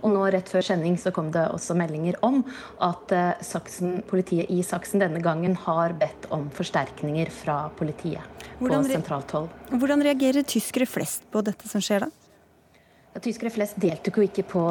[0.00, 2.40] Og nå rett før sending så kom det også meldinger om
[2.84, 8.24] at eh, Saksen, politiet i Saksen denne gangen har bedt om forsterkninger fra politiet
[8.60, 9.50] hvordan, på sentralt hold.
[9.72, 12.10] Hvordan reagerer tyskere flest på dette som skjer da?
[13.20, 14.62] Tyskere flest deltok jo ikke på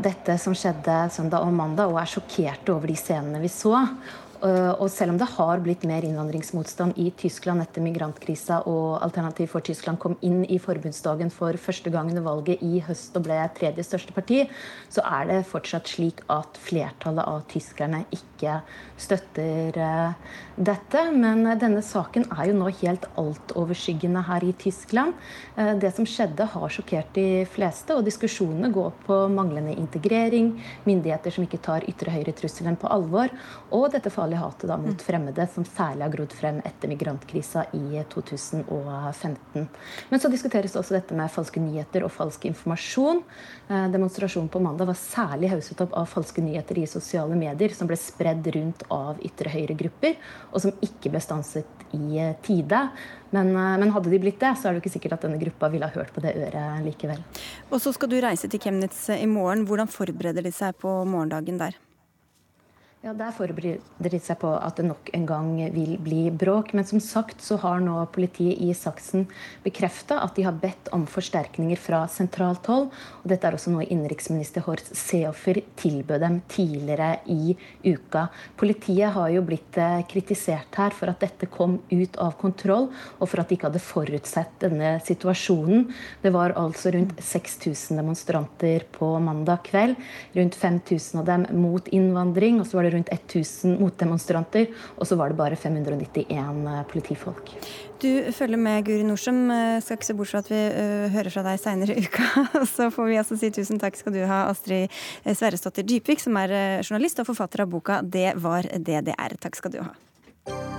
[0.00, 3.74] dette som skjedde søndag og mandag, og er sjokkerte over de scenene vi så.
[4.38, 9.50] Eh, og selv om det har blitt mer innvandringsmotstand i Tyskland etter migrantkrisa og Alternativ
[9.50, 13.38] for Tyskland kom inn i forbundsdagen for første gang under valget i høst og ble
[13.56, 14.44] tredje største parti,
[14.94, 18.60] så er det fortsatt slik at flertallet av tyskerne ikke
[19.00, 21.02] støtter eh, dette.
[21.18, 25.18] Men denne saken er jo nå helt altoverskyggende her i Tyskland.
[25.56, 30.54] Eh, det som skjedde, har sjokkert de fleste, og diskusjonene går på manglende integrering,
[30.86, 33.34] myndigheter som ikke tar ytre høyre-trusselen på alvor,
[33.74, 34.98] og dette fallet ufarlig hatet da, mot mm.
[34.98, 39.68] fremmede, som særlig har grodd frem etter migrantkrisa i 2015.
[40.10, 43.22] Men så diskuteres også dette med falske nyheter og falsk informasjon.
[43.68, 47.88] Eh, demonstrasjonen på mandag var særlig hauset opp av falske nyheter i sosiale medier, som
[47.88, 50.18] ble spredd rundt av ytre høyre-grupper,
[50.52, 52.84] og som ikke ble stanset i eh, tide.
[53.30, 55.40] Men, eh, men, hadde de blitt det, så er det jo ikke sikkert at denne
[55.40, 57.24] gruppa ville ha hørt på det øret likevel.
[57.72, 59.66] Og så skal du reise til Chemnitz i morgen.
[59.68, 61.76] Hvordan forbereder de seg på morgendagen der?
[62.98, 66.72] Ja, Der forbereder de seg på at det nok en gang vil bli bråk.
[66.74, 69.28] Men som sagt så har nå politiet i Saksen
[69.62, 72.88] bekrefta at de har bedt om forsterkninger fra sentralt hold.
[73.22, 77.54] Og dette er også noe innenriksminister Horst Seehofer tilbød dem tidligere i
[77.86, 78.24] uka.
[78.58, 82.90] Politiet har jo blitt eh, kritisert her for at dette kom ut av kontroll,
[83.22, 85.86] og for at de ikke hadde forutsett denne situasjonen.
[86.26, 89.94] Det var altså rundt 6000 demonstranter på mandag kveld.
[90.34, 92.58] Rundt 5000 av dem mot innvandring.
[92.58, 94.68] og så var det det rundt 1000 motdemonstranter,
[94.98, 97.52] og så var det bare 591 eh, politifolk.
[97.98, 99.40] Du følger med, Guri Norsem.
[99.50, 102.46] Eh, skal ikke se bort fra at vi uh, hører fra deg seinere i uka.
[102.76, 104.92] Så får vi altså si tusen takk skal du ha, Astrid
[105.26, 109.40] Sverresdottir Dypvik, som er journalist og forfatter av boka 'Det var DDR'.
[109.42, 110.77] Takk skal du ha.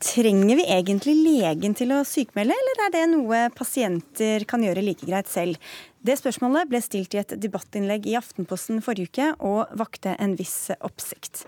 [0.00, 5.04] Trenger vi egentlig legen til å sykmelde, eller er det noe pasienter kan gjøre like
[5.04, 5.60] greit selv?
[6.00, 10.70] Det spørsmålet ble stilt i et debattinnlegg i Aftenposten forrige uke, og vakte en viss
[10.78, 11.42] oppsikt.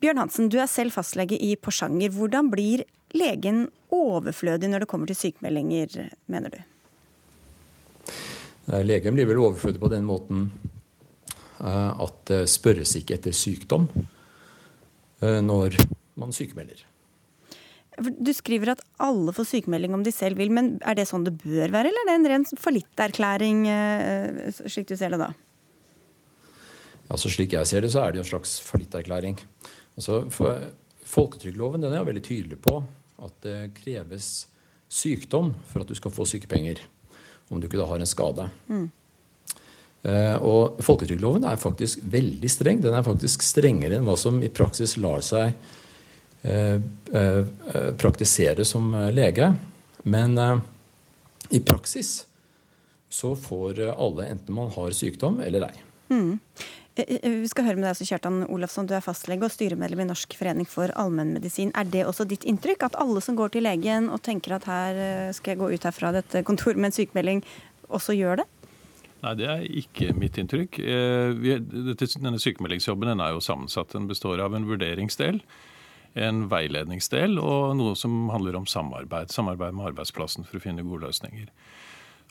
[0.00, 2.08] Bjørn Hansen, du er selv fastlege i Porsanger.
[2.16, 6.60] Hvordan blir legen overflødig når det kommer til sykemeldinger, mener du?
[8.80, 10.46] Legen blir vel overflødig på den måten
[11.60, 15.76] eh, at det spørres ikke etter sykdom eh, når
[16.16, 16.86] man sykemelder.
[17.98, 21.34] Du skriver at alle får sykemelding om de selv vil, men er det sånn det
[21.42, 25.32] bør være, eller er det en ren fallitterklæring, eh, slik du ser det da?
[27.10, 29.40] Altså Slik jeg ser det, så er det jo en slags fallitterklæring.
[29.98, 30.22] Altså,
[31.10, 32.76] Folketrygdloven den er veldig tydelig på
[33.20, 34.46] at det kreves
[34.90, 36.78] sykdom for at du skal få sykepenger.
[37.50, 38.46] Om du ikke da har en skade.
[38.70, 38.86] Mm.
[40.06, 42.78] Uh, og Folketrygdloven er faktisk veldig streng.
[42.80, 45.79] Den er faktisk strengere enn hva som i praksis lar seg Eh, eh,
[48.00, 49.50] praktisere som lege.
[50.02, 50.58] Men eh,
[51.50, 52.26] i praksis
[53.08, 55.80] så får alle, enten man har sykdom eller ei.
[56.10, 56.38] Mm.
[56.96, 60.34] Vi skal høre med deg også, Kjartan Olafsson, du er fastlege og styremedlem i Norsk
[60.36, 61.72] forening for allmennmedisin.
[61.78, 65.32] Er det også ditt inntrykk at alle som går til legen og tenker at her
[65.36, 67.42] skal jeg gå ut herfra dette kontoret med en sykemelding,
[67.88, 68.46] også gjør det?
[69.24, 70.80] Nei, det er ikke mitt inntrykk.
[72.20, 73.94] Denne sykemeldingsjobben den er jo sammensatt.
[73.96, 75.40] Den består av en vurderingsdel
[76.18, 79.30] en veiledningsdel og noe som handler om samarbeid.
[79.34, 81.50] Samarbeid med arbeidsplassen for å finne gode løsninger.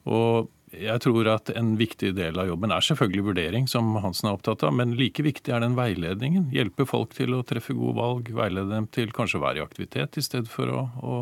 [0.09, 4.37] Og jeg tror at En viktig del av jobben er selvfølgelig vurdering, som Hansen er
[4.37, 6.51] opptatt av, men like viktig er den veiledningen.
[6.53, 10.19] Hjelpe folk til å treffe gode valg, veilede dem til kanskje å være i aktivitet
[10.19, 11.15] i stedet for å, å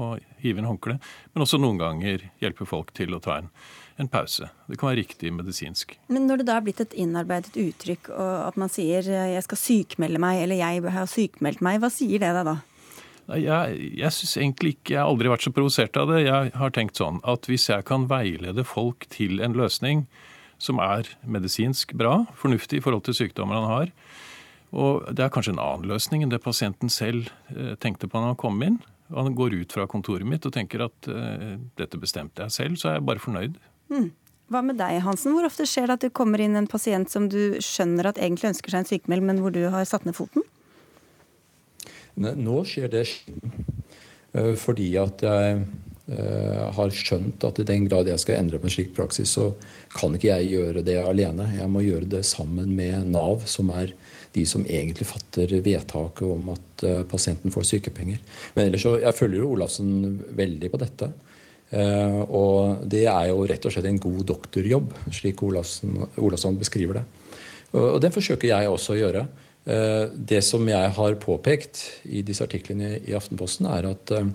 [0.44, 0.98] hive inn håndkle.
[1.34, 3.50] Men også noen ganger hjelpe folk til å ta en
[3.98, 4.50] en pause.
[4.70, 5.96] Det kan være riktig medisinsk.
[6.08, 9.58] Men når det da er blitt et innarbeidet uttrykk, og at man sier 'jeg skal
[9.58, 12.58] sykmelde meg', eller 'jeg har sykmeldt meg', hva sier det deg da?
[13.36, 16.26] Jeg, jeg synes egentlig ikke, jeg har aldri vært så provosert av det.
[16.26, 20.08] Jeg har tenkt sånn at hvis jeg kan veilede folk til en løsning
[20.58, 23.92] som er medisinsk bra, fornuftig i forhold til sykdommer han har,
[24.72, 28.34] og det er kanskje en annen løsning enn det pasienten selv eh, tenkte på når
[28.34, 28.80] han kom inn.
[29.16, 32.90] Han går ut fra kontoret mitt og tenker at uh, dette bestemte jeg selv, så
[32.90, 33.54] er jeg bare fornøyd.
[33.92, 34.12] Mm.
[34.48, 35.34] Hva med deg, Hansen?
[35.36, 38.54] Hvor ofte skjer det at det kommer inn en pasient som du skjønner at egentlig
[38.54, 40.46] ønsker seg en sykemeld, men hvor du har satt ned foten?
[42.18, 45.60] Nå skjer det eh, fordi at jeg
[46.08, 49.52] eh, har skjønt at i den grad jeg skal endre på en slik praksis, så
[49.94, 51.52] kan ikke jeg gjøre det alene.
[51.60, 53.94] Jeg må gjøre det sammen med Nav, som er
[54.38, 58.24] de som egentlig fatter vedtaket om at eh, pasienten får sykepenger.
[58.56, 61.12] Men ellers så, Jeg følger jo Olafsen veldig på dette.
[61.68, 67.06] Eh, og det er jo rett og slett en god doktorjobb, slik Olavsson beskriver det.
[67.78, 69.26] Og den forsøker jeg også å gjøre.
[69.68, 74.32] Eh, det som jeg har påpekt i disse artiklene i Aftenposten, er at eh,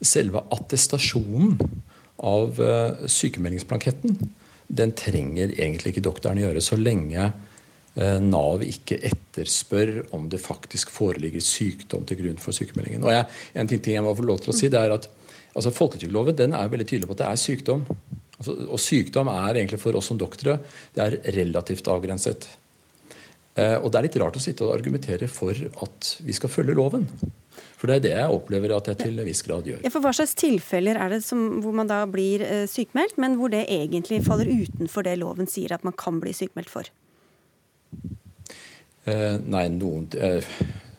[0.00, 1.58] selve attestasjonen
[2.18, 2.56] av
[3.06, 4.16] sykemeldingsblanketten,
[4.66, 7.28] den trenger egentlig ikke doktoren gjøre så lenge
[8.22, 13.06] Nav ikke etterspør om det faktisk foreligger sykdom til grunn for sykemeldingen.
[13.06, 13.26] Og jeg,
[13.58, 15.08] en ting jeg må få lov til å si, det er at
[15.58, 17.84] Altså Folketrygdloven den er veldig tydelig på at det er sykdom.
[18.38, 20.62] Altså, og sykdom er egentlig for oss som doktorer
[20.94, 22.46] det er relativt avgrenset.
[23.58, 26.76] Eh, og det er litt rart å sitte og argumentere for at vi skal følge
[26.78, 27.08] loven.
[27.78, 29.82] For det er det jeg opplever at jeg til en viss grad gjør.
[29.86, 33.34] Ja, for Hva slags tilfeller er det som, hvor man da blir eh, sykmeldt, men
[33.38, 36.90] hvor det egentlig faller utenfor det loven sier at man kan bli sykmeldt for?
[39.08, 40.54] Eh, nei, noen, eh,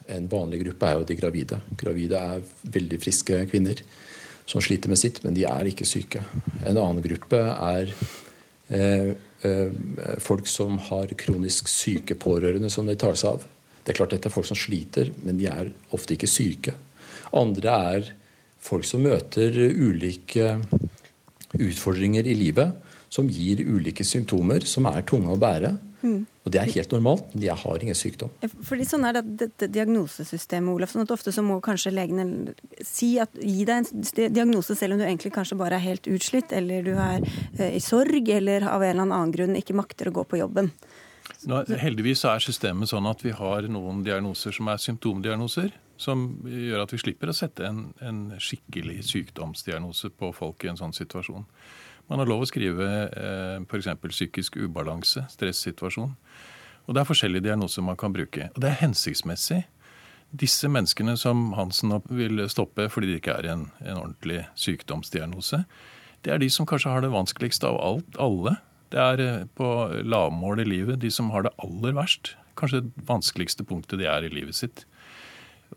[0.09, 1.57] En vanlig gruppe er jo de gravide.
[1.77, 3.83] Gravide er veldig friske kvinner
[4.49, 6.23] som sliter med sitt, men de er ikke syke.
[6.65, 7.91] En annen gruppe er
[8.73, 9.11] eh,
[9.45, 9.71] eh,
[10.23, 13.45] folk som har kronisk syke pårørende som de tar seg av.
[13.83, 16.73] Det er klart dette er folk som sliter, men de er ofte ikke syke.
[17.37, 18.09] Andre er
[18.59, 20.57] folk som møter ulike
[21.57, 22.73] utfordringer i livet
[23.09, 25.73] som gir ulike symptomer som er tunge å bære.
[26.01, 26.21] Mm.
[26.45, 27.33] Og Det er helt normalt.
[27.35, 28.31] Jeg har ingen sykdom.
[28.65, 33.11] Fordi sånn er det, Dette diagnosesystemet Olaf, sånn at ofte så må kanskje legene si
[33.19, 36.87] at, gi deg en diagnose selv om du egentlig kanskje bare er helt utslitt, eller
[36.87, 37.25] du er
[37.59, 40.71] eh, i sorg, eller av en eller annen grunn ikke makter å gå på jobben.
[41.47, 45.71] Nå, heldigvis er systemet sånn at vi har noen diagnoser som er symptomdiagnoser.
[45.99, 50.79] Som gjør at vi slipper å sette en, en skikkelig sykdomsdiagnose på folk i en
[50.79, 51.43] sånn situasjon.
[52.09, 53.89] Man har lov å skrive eh, f.eks.
[54.09, 56.15] psykisk ubalanse, stressituasjon.
[56.87, 58.49] Og Det er forskjellige diagnoser man kan bruke.
[58.55, 59.61] Og det er hensiktsmessig.
[60.29, 65.63] Disse menneskene som Hansen vil stoppe fordi det ikke er en, en ordentlig sykdomsdiagnose,
[66.25, 68.57] det er de som kanskje har det vanskeligste av alt, alle.
[68.91, 69.69] Det er eh, på
[70.03, 72.33] lavmål i livet de som har det aller verst.
[72.59, 74.83] Kanskje det vanskeligste punktet de er i livet sitt.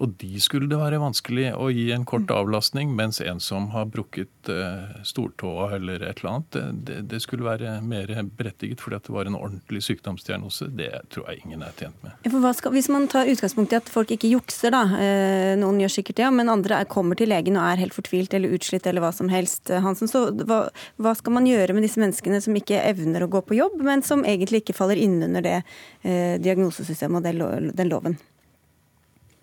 [0.01, 3.91] Og de skulle det være vanskelig å gi en kort avlastning, mens en som har
[3.93, 9.09] brukket uh, stortåa eller et eller annet, det, det, skulle være mer berettiget fordi at
[9.09, 10.71] det var en ordentlig sykdomsdiagnose.
[10.79, 12.17] Det tror jeg ingen er tjent med.
[12.57, 14.83] Skal, hvis man tar utgangspunkt i at folk ikke jukser, da.
[14.97, 17.97] Uh, noen gjør sikkert det, ja, men andre er, kommer til legen og er helt
[17.97, 19.69] fortvilt eller utslitt eller hva som helst.
[19.69, 20.65] Uh, Hansen, så hva,
[20.97, 24.05] hva, skal man gjøre med disse menneskene som ikke evner å gå på jobb, men
[24.07, 25.59] som egentlig ikke faller innunder det
[26.03, 28.17] diagnosesystemet og den loven?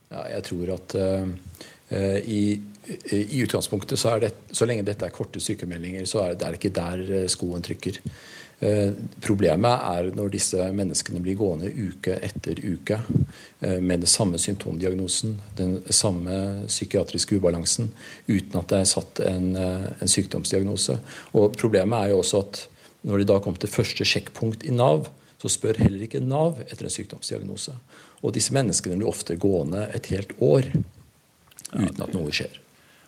[0.10, 1.30] Ja, jeg tror at uh,
[2.26, 2.41] i,
[3.14, 6.74] i, utgangspunktet, så, det, så lenge dette er korte sykemeldinger, så er det, er ikke
[6.74, 7.99] der eh, skoen trykker.
[8.60, 8.89] Uh,
[9.24, 15.38] problemet er når disse menneskene blir gående uke etter uke uh, med den samme symptomdiagnosen,
[15.62, 17.93] den samme psykiatriske ubalansen,
[18.28, 20.97] uten at det er satt en, en sykdomsdiagnose.
[21.38, 22.66] Og Problemet er jo også at
[23.07, 25.07] når de da kommer til første sjekkpunkt i Nav,
[25.39, 27.78] så spør heller ikke Nav etter en sykdomsdiagnose.
[28.20, 30.67] Og disse menneskene blir ofte gående et helt år
[31.70, 32.59] uten at noe skjer.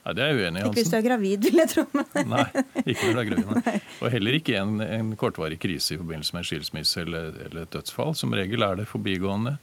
[0.02, 0.66] Nei, Det er jeg uenig i.
[0.66, 1.86] Ikke hvis du er gravid, vil jeg tro.
[2.34, 2.48] Nei,
[2.82, 3.86] ikke når du er gravid.
[4.00, 7.76] Og heller ikke en, en, kortvarig krise i forbindelse med en skilsmisse eller, eller, et
[7.76, 8.16] dødsfall.
[8.18, 9.58] Som regel er det forbigående.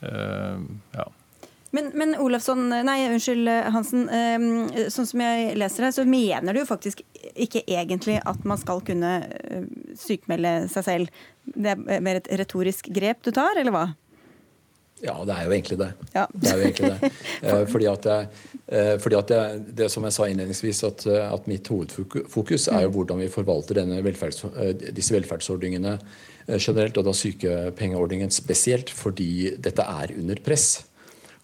[0.00, 0.64] Uh,
[0.96, 1.06] ja.
[1.76, 4.06] Men, men Olafsson, nei, unnskyld Hansen.
[4.08, 7.04] Uh, sånn som jeg leser det, så mener du jo faktisk
[7.36, 9.64] ikke egentlig at man skal kunne eh,
[9.98, 11.22] sykmelde seg selv.
[11.44, 13.86] Det er mer et retorisk grep du tar, eller hva?
[15.04, 15.88] Ja, det er jo egentlig det.
[16.14, 16.24] Ja.
[16.32, 17.10] Det er jo egentlig det.
[17.46, 18.14] Eh, fordi at, det,
[18.72, 22.86] eh, fordi at jeg, det, som jeg sa innledningsvis, at, eh, at, mitt hovedfokus er
[22.86, 24.46] jo hvordan vi forvalter velferds,
[24.96, 25.98] disse velferdsordningene
[26.56, 30.86] generelt, og da sykepengeordningen spesielt, fordi dette er under press.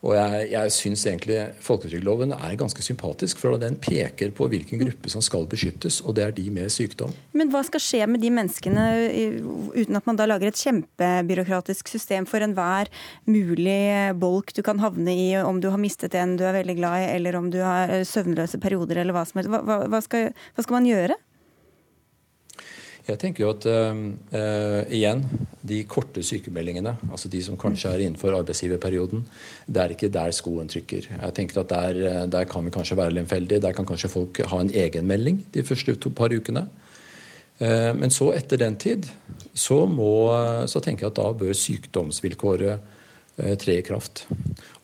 [0.02, 5.12] Og jeg, jeg syns egentlig folketrygdloven er ganske sympatisk, for den peker på hvilken gruppe
[5.12, 7.14] som skal beskyttes, og det er de med sykdom.
[7.38, 8.86] Men hva skal skje med de menneskene,
[9.76, 12.90] uten at man da lager et kjempebyråkratisk system for enhver
[13.30, 13.78] mulig
[14.18, 17.10] bolk du kan havne i, om du har mistet en du er veldig glad i,
[17.14, 19.54] eller om du har søvnløse perioder, eller hva som helst.
[19.54, 21.22] Hva, hva, skal, hva skal man gjøre?
[23.02, 25.24] Jeg tenker jo at uh, igjen,
[25.66, 29.24] de korte sykemeldingene, altså de som kanskje er innenfor arbeidsgiverperioden,
[29.66, 31.08] det er ikke der skoen trykker.
[31.16, 33.62] Jeg tenker at der, eh, der kan vi kanskje være lemfeldige.
[33.62, 36.68] Der kan kanskje folk ha en egenmelding de første to par ukene.
[37.62, 39.06] Uh, men så, etter den tid,
[39.54, 40.30] så, må,
[40.66, 42.90] så tenker jeg at da bør sykdomsvilkåret
[43.58, 44.26] tre i kraft.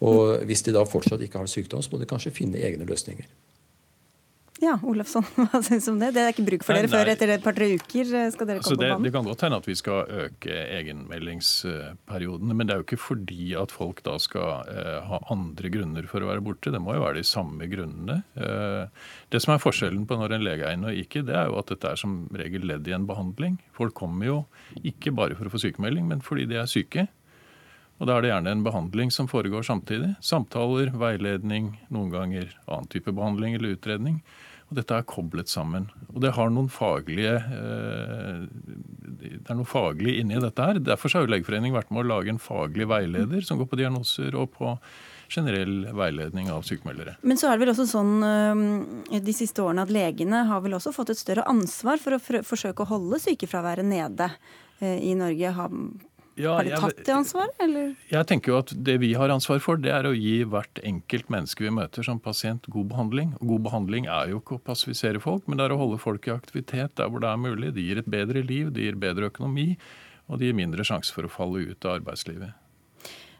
[0.00, 3.26] Og hvis de da fortsatt ikke har sykdom, så må de kanskje finne egne løsninger.
[4.58, 6.10] Ja, Olafsson, hva syns du om det?
[6.16, 8.08] Det er ikke bruk for dere nei, før etter et par-tre uker?
[8.34, 9.06] Skal dere komme altså det, på banen?
[9.06, 13.52] Det kan godt hende at vi skal øke egenmeldingsperioden, men det er jo ikke fordi
[13.60, 16.72] at folk da skal eh, ha andre grunner for å være borte.
[16.74, 18.18] Det må jo være de samme grunnene.
[18.34, 21.52] Eh, det som er forskjellen på når en lege er inne og ikke, det er
[21.52, 23.60] jo at dette er som regel ledd i en behandling.
[23.78, 24.40] Folk kommer jo
[24.82, 27.06] ikke bare for å få sykemelding, men fordi de er syke.
[27.98, 30.14] Og Da er det gjerne en behandling som foregår samtidig.
[30.22, 34.20] Samtaler, veiledning, noen ganger annen type behandling eller utredning.
[34.68, 35.88] Og Dette er koblet sammen.
[36.12, 38.42] Og det, har noen faglige, eh,
[39.18, 40.80] det er noe faglig inni dette her.
[40.84, 44.36] Derfor har jo Legeforeningen vært med å lage en faglig veileder som går på diagnoser
[44.36, 44.76] og på
[45.32, 47.16] generell veiledning av sykemeldere.
[47.24, 50.76] Men så er det vel også sånn eh, de siste årene at legene har vel
[50.76, 54.30] også fått et større ansvar for å forsøke å holde sykefraværet nede
[54.80, 55.56] eh, i Norge.
[56.38, 57.94] Ja, har de tatt det ansvaret, eller?
[58.12, 61.32] Jeg tenker jo at Det vi har ansvar for, det er å gi hvert enkelt
[61.34, 63.34] menneske vi møter som pasient, god behandling.
[63.40, 66.28] Og god behandling er jo ikke å passivisere folk, men det er å holde folk
[66.28, 67.74] i aktivitet der hvor det er mulig.
[67.74, 69.72] Det gir et bedre liv, det gir bedre økonomi,
[70.28, 72.54] og det gir mindre sjanse for å falle ut av arbeidslivet.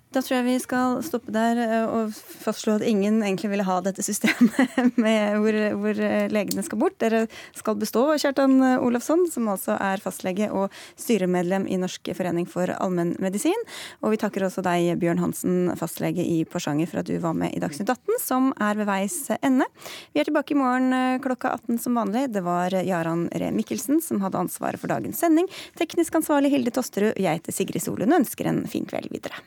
[0.09, 3.75] Da tror jeg vi skal stoppe der eh, og fastslå at ingen egentlig ville ha
[3.85, 4.57] dette systemet
[5.05, 6.97] med hvor, hvor, eh, legene skal bort.
[7.03, 12.73] Dere skal bestå, Kjartan Olafsson, som altså er fastlege og styremedlem i Norsk forening for
[12.73, 13.67] allmennmedisin.
[14.01, 17.53] Og vi takker også deg, Bjørn Hansen, fastlege i Porsanger, for at du var med
[17.53, 19.69] i Dagsnytt 18, som er ved veis ende.
[20.17, 22.31] Vi er tilbake i morgen eh, klokka 18 som vanlig.
[22.33, 25.53] Det var Jaran Ree Mikkelsen som hadde ansvaret for dagens sending.
[25.77, 27.13] Teknisk ansvarlig Hilde Tosterud.
[27.21, 29.45] Jeg heter Sigrid Solund ønsker en fin kveld videre.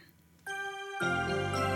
[1.02, 1.71] Música